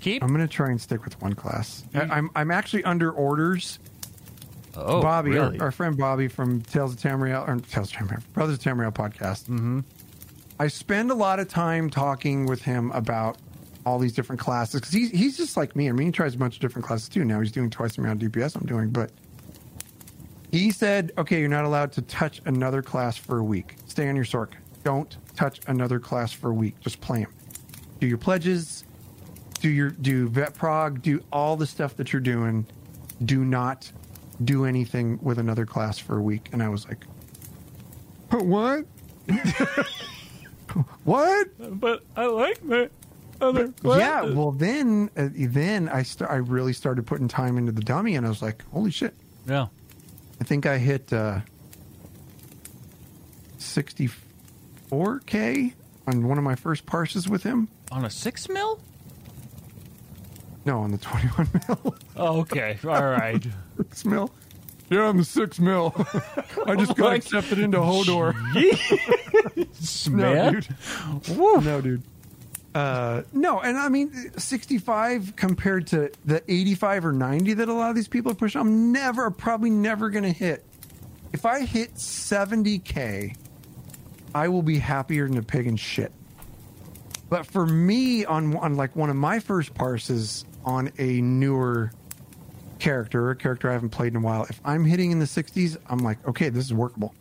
[0.00, 0.22] Keep.
[0.22, 1.84] I'm going to try and stick with one class.
[1.94, 3.78] I, I'm I'm actually under orders.
[4.76, 5.58] oh, Bobby, really?
[5.58, 8.92] our, our friend Bobby from Tales of Tamriel, or Tales of Tamriel, Brothers of Tamriel
[8.92, 9.44] podcast.
[9.48, 9.80] Mm-hmm.
[10.60, 13.38] I spend a lot of time talking with him about
[13.86, 15.88] all these different classes because he's he's just like me.
[15.88, 17.24] I mean, he tries a bunch of different classes too.
[17.24, 19.10] Now he's doing twice the amount of DPS I'm doing, but
[20.52, 23.76] he said, "Okay, you're not allowed to touch another class for a week.
[23.86, 24.52] Stay on your Sorc.
[24.84, 26.78] Don't touch another class for a week.
[26.80, 27.32] Just play them.
[27.98, 28.84] Do your pledges."
[29.60, 32.66] do your do vet prog, do all the stuff that you're doing.
[33.24, 33.92] Do not
[34.42, 36.48] do anything with another class for a week.
[36.52, 37.04] And I was like,
[38.30, 38.86] but what?
[41.04, 41.80] what?
[41.80, 42.88] but I like my
[43.40, 43.72] other.
[43.84, 44.22] Yeah.
[44.22, 48.26] Well, then uh, then I st- I really started putting time into the dummy, and
[48.26, 49.14] I was like, holy shit!
[49.46, 49.66] Yeah.
[50.40, 51.40] I think I hit uh,
[53.58, 55.74] 64k
[56.06, 57.68] on one of my first parses with him.
[57.92, 58.80] On a six mil.
[60.64, 61.96] No, on the 21 mil.
[62.16, 62.78] Oh, okay.
[62.84, 63.44] All right.
[63.76, 64.30] six mil.
[64.90, 65.94] Yeah, I'm a six mil.
[66.66, 68.34] I just got Like- accepted into Hodor.
[70.10, 70.52] no, Man.
[70.52, 71.38] dude.
[71.38, 71.60] Woo.
[71.60, 72.02] No, dude.
[72.74, 77.90] Uh, no, and I mean, 65 compared to the 85 or 90 that a lot
[77.90, 80.64] of these people push, I'm never, probably never going to hit.
[81.32, 83.34] If I hit 70K,
[84.34, 86.12] I will be happier than a pig in shit.
[87.28, 91.90] But for me, on, on like one of my first parses on a newer
[92.80, 95.76] character, a character I haven't played in a while, if I'm hitting in the 60s,
[95.86, 97.14] I'm like, okay, this is workable.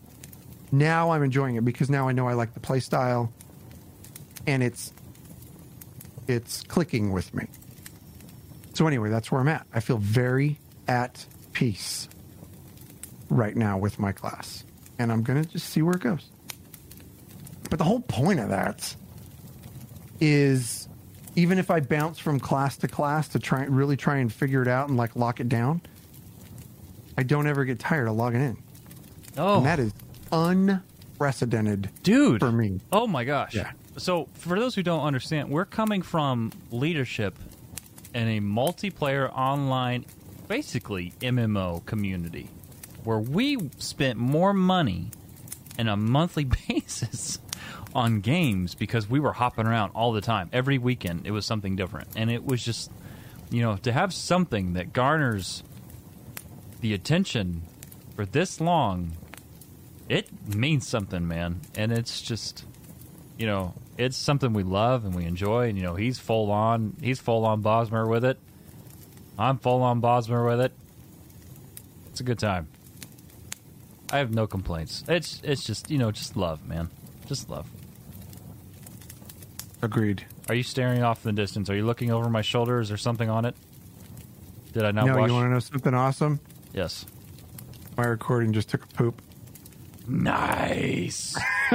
[0.72, 3.32] Now I'm enjoying it because now I know I like the play style
[4.48, 4.94] and it's
[6.28, 7.48] it's clicking with me.
[8.74, 9.66] So anyway, that's where I'm at.
[9.74, 12.08] I feel very at peace
[13.30, 14.64] right now with my class.
[15.00, 16.30] And I'm going to just see where it goes.
[17.70, 18.96] But the whole point of that
[20.20, 20.89] is
[21.40, 24.68] even if I bounce from class to class to try really try and figure it
[24.68, 25.82] out and like lock it down,
[27.18, 28.58] I don't ever get tired of logging in.
[29.38, 29.94] Oh, And that is
[30.32, 32.40] unprecedented dude.
[32.42, 32.82] for me.
[32.92, 33.56] Oh my gosh.
[33.56, 33.72] Yeah.
[33.98, 37.36] So for those who don't understand, we're coming from leadership
[38.14, 40.06] in a multiplayer online,
[40.48, 42.50] basically MMO community,
[43.04, 45.12] where we spent more money
[45.78, 47.40] in a monthly basis
[47.96, 50.50] on games because we were hopping around all the time.
[50.54, 52.92] Every weekend, it was something different, and it was just,
[53.50, 55.64] you know, to have something that garners
[56.82, 57.64] the attention
[58.16, 59.14] for this long
[60.10, 61.62] it means something, man.
[61.76, 62.66] And it's just,
[63.38, 65.70] you know, it's something we love and we enjoy.
[65.70, 68.40] And you know, he's full on, he's full on Bosmer with it.
[69.38, 70.74] I'm full on Bosmer with it.
[72.10, 72.68] It's a good time.
[74.12, 75.04] I have no complaints.
[75.08, 76.90] It's it's just you know just love, man,
[77.28, 77.70] just love.
[79.82, 80.26] Agreed.
[80.50, 81.70] Are you staring off in the distance?
[81.70, 82.80] Are you looking over my shoulder?
[82.80, 83.56] Is there something on it?
[84.74, 85.28] Did I not no, watch?
[85.30, 86.40] you want to know something awesome?
[86.74, 87.06] yes.
[87.98, 89.22] My recording just took a poop.
[90.08, 91.38] Nice.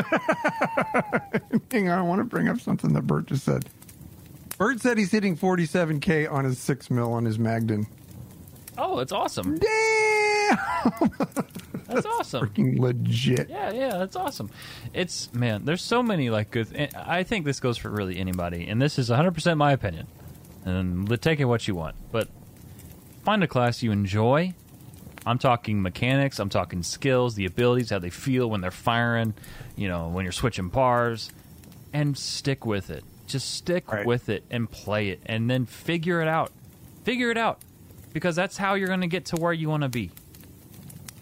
[1.70, 3.66] Hang on, I want to bring up something that Bert just said.
[4.56, 7.86] Bert said he's hitting 47k on his six mil on his Magden.
[8.78, 9.58] oh, it's awesome.
[9.58, 10.58] Damn,
[11.18, 11.40] That's
[12.34, 12.48] awesome.
[12.48, 13.48] freaking legit.
[13.48, 14.50] Yeah, yeah, that's awesome.
[14.92, 16.90] It's man, there's so many like good.
[16.96, 20.06] I think this goes for really anybody, and this is 100 percent my opinion.
[20.64, 22.28] And take it what you want, but
[23.22, 24.54] find a class you enjoy.
[25.26, 26.38] I'm talking mechanics.
[26.38, 29.34] I'm talking skills, the abilities, how they feel when they're firing.
[29.76, 31.30] You know, when you're switching pars,
[31.92, 33.04] and stick with it.
[33.26, 34.04] Just stick Right.
[34.06, 36.52] with it and play it, and then figure it out.
[37.04, 37.60] Figure it out
[38.12, 40.10] because that's how you're going to get to where you want to be.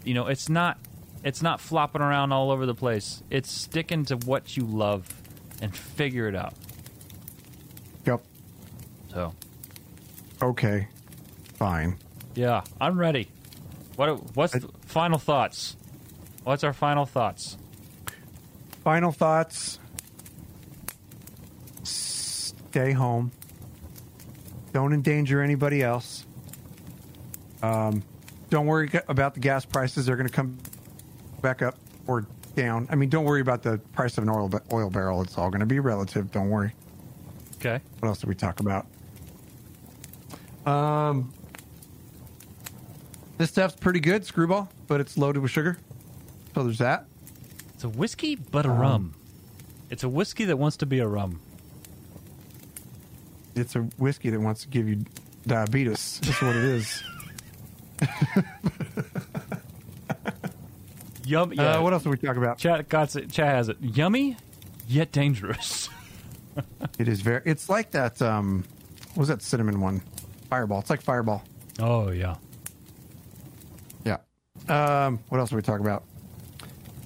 [0.05, 0.79] You know, it's not
[1.25, 3.23] it's not flopping around all over the place.
[3.31, 5.07] It's sticking to what you love
[5.61, 6.55] and figure it out.
[8.07, 8.23] Yep.
[9.13, 9.35] So,
[10.41, 10.89] Okay.
[11.55, 11.99] Fine.
[12.35, 13.29] yeah, I'm ready.
[13.97, 15.77] What what's the final thoughts?
[16.45, 17.57] What's our final thoughts?
[18.83, 19.79] Final thoughts.
[21.85, 23.31] Stay home.
[24.73, 26.25] Don't endanger anybody else.
[27.63, 28.03] Um,
[28.51, 30.07] don't worry about the gas prices.
[30.07, 30.59] They're going to come
[31.43, 31.77] back up
[32.07, 32.27] or
[32.57, 32.87] down.
[32.91, 35.23] I mean, don't worry about the price of an oil oil barrel.
[35.23, 36.31] It's all going to be relative.
[36.31, 36.73] Don't worry.
[37.57, 37.81] Okay.
[38.01, 38.87] What else did we talk about?
[40.67, 41.33] Um,
[43.39, 45.79] this stuff's pretty good, screwball, but it's loaded with sugar.
[46.55, 47.07] So there's that.
[47.75, 49.15] It's a whiskey but a Um, rum.
[49.91, 51.41] It's a whiskey that wants to be a rum.
[53.55, 55.05] It's a whiskey that wants to give you
[55.47, 56.21] diabetes.
[56.23, 57.03] That's what it is.
[61.25, 61.53] Yum.
[61.53, 61.77] Yeah.
[61.77, 62.59] Uh, what else did we talk about?
[62.59, 63.31] Chat got it.
[63.31, 63.77] Chat has it.
[63.81, 64.37] Yummy,
[64.89, 65.89] yet dangerous.
[66.99, 67.41] It is very.
[67.47, 68.21] It's like that.
[68.21, 68.65] Um,
[69.15, 70.03] what was that cinnamon one?
[70.51, 70.81] Fireball.
[70.81, 71.43] It's like Fireball.
[71.81, 72.37] oh yeah.
[74.05, 74.19] Yeah.
[74.69, 76.05] Um, what else did we talk about?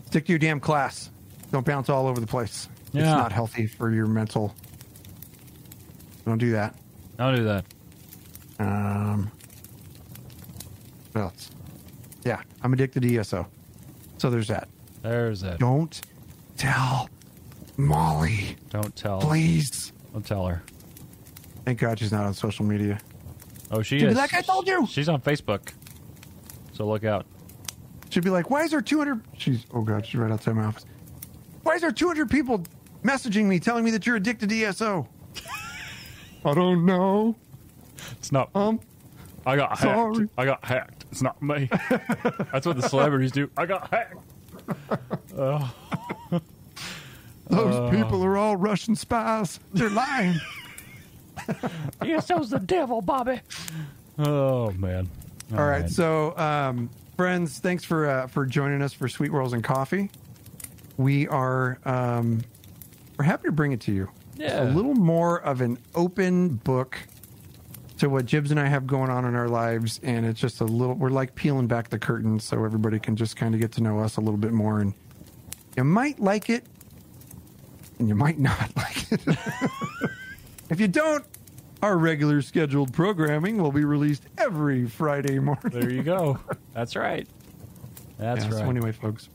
[0.07, 1.11] Stick to your damn class.
[1.53, 2.69] Don't bounce all over the place.
[2.87, 4.53] It's not healthy for your mental.
[6.25, 6.75] Don't do that.
[7.17, 7.64] Don't do that.
[8.59, 9.31] Um,
[11.12, 11.51] what else?
[12.25, 13.47] Yeah, I'm addicted to ESO.
[14.19, 14.69] So there's that.
[15.03, 15.59] There's it.
[15.59, 16.01] Don't
[16.57, 17.09] tell
[17.77, 19.21] Molly, Don't tell.
[19.21, 19.93] please.
[20.12, 20.62] Don't tell her.
[21.64, 22.99] Thank God she's not on social media.
[23.71, 24.17] Oh, she She'd be is.
[24.17, 25.73] like, "I told you." She's on Facebook.
[26.73, 27.27] So look out.
[28.11, 30.87] She'd be like, "Why is there 200?" She's oh god, she's right outside my office.
[31.64, 32.62] Why is there 200 people
[33.03, 35.09] messaging me telling me that you're addicted to ESO?
[36.45, 37.35] I don't know.
[38.12, 38.51] It's not.
[38.55, 38.79] Um,
[39.47, 40.18] I got hacked.
[40.36, 41.05] I got hacked.
[41.12, 41.70] It's not me.
[42.53, 43.49] That's what the celebrities do.
[43.57, 44.16] I got hacked.
[47.49, 49.61] those people are all Russian spies.
[49.72, 50.34] They're lying.
[52.05, 53.40] yes, ESO's the devil, Bobby.
[54.18, 55.09] Oh man.
[55.53, 59.62] All right, so um, friends, thanks for uh, for joining us for Sweet Rolls and
[59.62, 60.11] Coffee.
[60.97, 62.42] We are um,
[63.16, 64.11] we're happy to bring it to you.
[64.36, 64.64] Yeah.
[64.64, 66.99] a little more of an open book
[67.99, 70.64] to what Jibs and I have going on in our lives, and it's just a
[70.64, 70.94] little.
[70.94, 74.01] We're like peeling back the curtain so everybody can just kind of get to know
[74.01, 74.94] us a little bit more, and
[75.76, 76.64] you might like it,
[77.99, 79.20] and you might not like it.
[80.70, 81.24] if you don't,
[81.82, 85.70] our regular scheduled programming will be released every Friday morning.
[85.70, 86.38] There you go.
[86.74, 87.26] That's right.
[88.18, 88.64] That's Yeah, right.
[88.64, 89.28] So anyway, folks,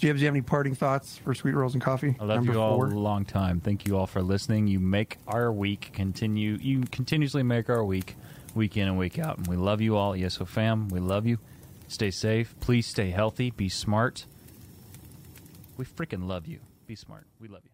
[0.00, 2.16] Jibs, do you have any parting thoughts for Sweet Rolls and Coffee?
[2.18, 2.86] I love Number you all four?
[2.86, 3.60] a long time.
[3.60, 4.66] Thank you all for listening.
[4.66, 6.56] You make our week continue.
[6.58, 8.16] You continuously make our week,
[8.54, 9.36] week in and week out.
[9.36, 10.16] And we love you all.
[10.16, 11.38] Yes, so fam, we love you.
[11.86, 12.54] Stay safe.
[12.60, 13.50] Please stay healthy.
[13.50, 14.24] Be smart.
[15.76, 16.60] We freaking love you.
[16.86, 17.26] Be smart.
[17.38, 17.69] We love you.